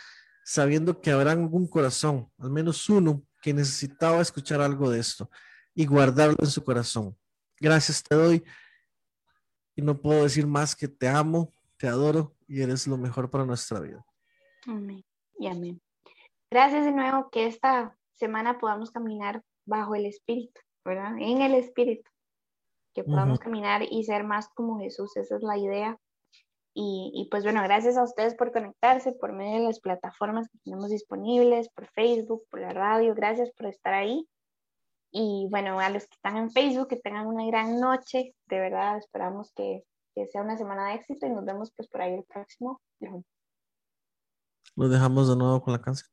[0.44, 5.30] sabiendo que habrá algún corazón, al menos uno, que necesitaba escuchar algo de esto
[5.74, 7.18] y guardarlo en su corazón.
[7.60, 8.44] Gracias te doy
[9.76, 13.44] y no puedo decir más que te amo, te adoro y eres lo mejor para
[13.44, 14.06] nuestra vida.
[14.68, 15.04] Amén
[15.40, 15.82] y amén.
[16.52, 21.18] Gracias de nuevo que esta semana podamos caminar bajo el Espíritu, ¿verdad?
[21.18, 22.08] En el Espíritu.
[22.94, 25.98] Que podamos caminar y ser más como Jesús, esa es la idea.
[26.76, 30.60] Y, y pues bueno, gracias a ustedes por conectarse por medio de las plataformas que
[30.64, 34.28] tenemos disponibles, por Facebook, por la radio, gracias por estar ahí.
[35.10, 38.98] Y bueno, a los que están en Facebook, que tengan una gran noche, de verdad
[38.98, 39.84] esperamos que,
[40.14, 43.26] que sea una semana de éxito y nos vemos pues por ahí el próximo lunes.
[44.76, 46.10] Lo dejamos de nuevo con la canción.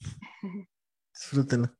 [1.12, 1.76] Disfrútenla.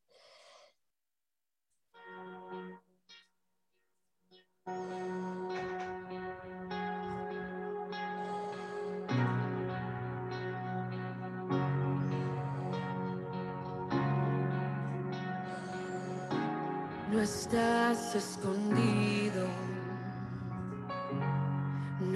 [17.11, 19.45] No estás escondido.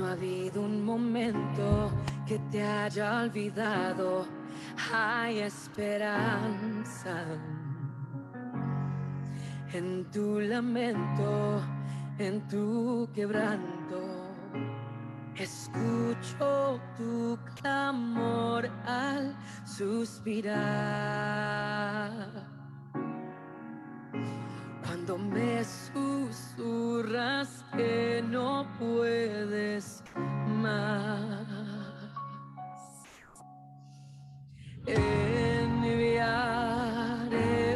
[0.05, 1.91] Ha habido un momento
[2.27, 4.27] que te haya olvidado.
[4.93, 7.25] Hay esperanza
[9.73, 11.59] en tu lamento,
[12.19, 13.99] en tu quebranto.
[15.35, 20.55] Escucho tu clamor al suspirar.
[24.83, 25.63] Cuando me
[26.55, 30.03] susurras que no puedes
[30.47, 31.45] más.
[34.85, 36.19] Enviaré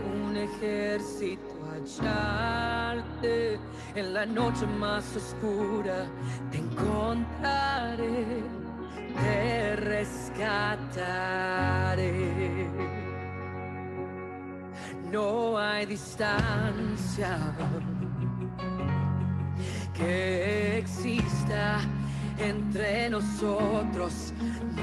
[0.02, 3.60] un ejército a hallarte
[3.96, 6.06] en la noche más oscura.
[6.52, 8.44] Te encontraré,
[9.16, 10.70] te rescataré.
[15.12, 17.40] No hay distancia
[20.00, 21.82] que exista
[22.38, 24.34] entre nosotros.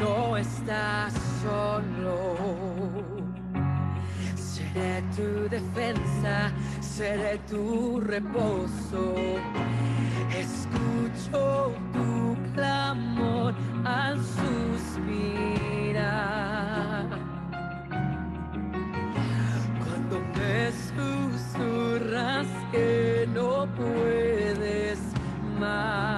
[0.00, 2.36] No estás solo.
[4.36, 9.14] Seré tu defensa, seré tu reposo.
[10.36, 15.06] Escucho tu clamor al suspirar.
[19.82, 24.25] Cuando me susurras que no puedes
[25.56, 26.15] más.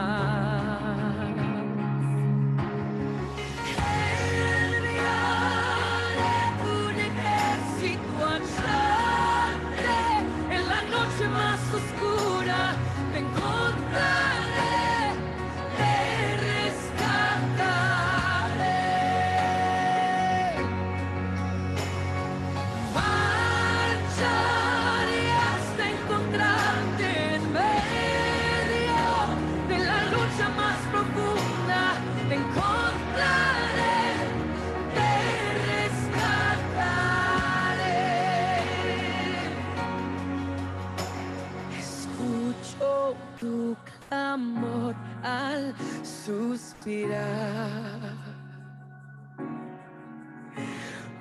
[46.89, 48.17] respirar.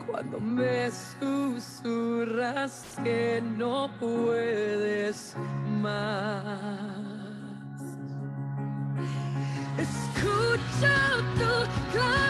[0.06, 0.90] Cuando me
[1.20, 2.72] susurras
[3.04, 5.36] que no puedes
[5.82, 7.02] más.
[9.78, 12.27] Escucha tu.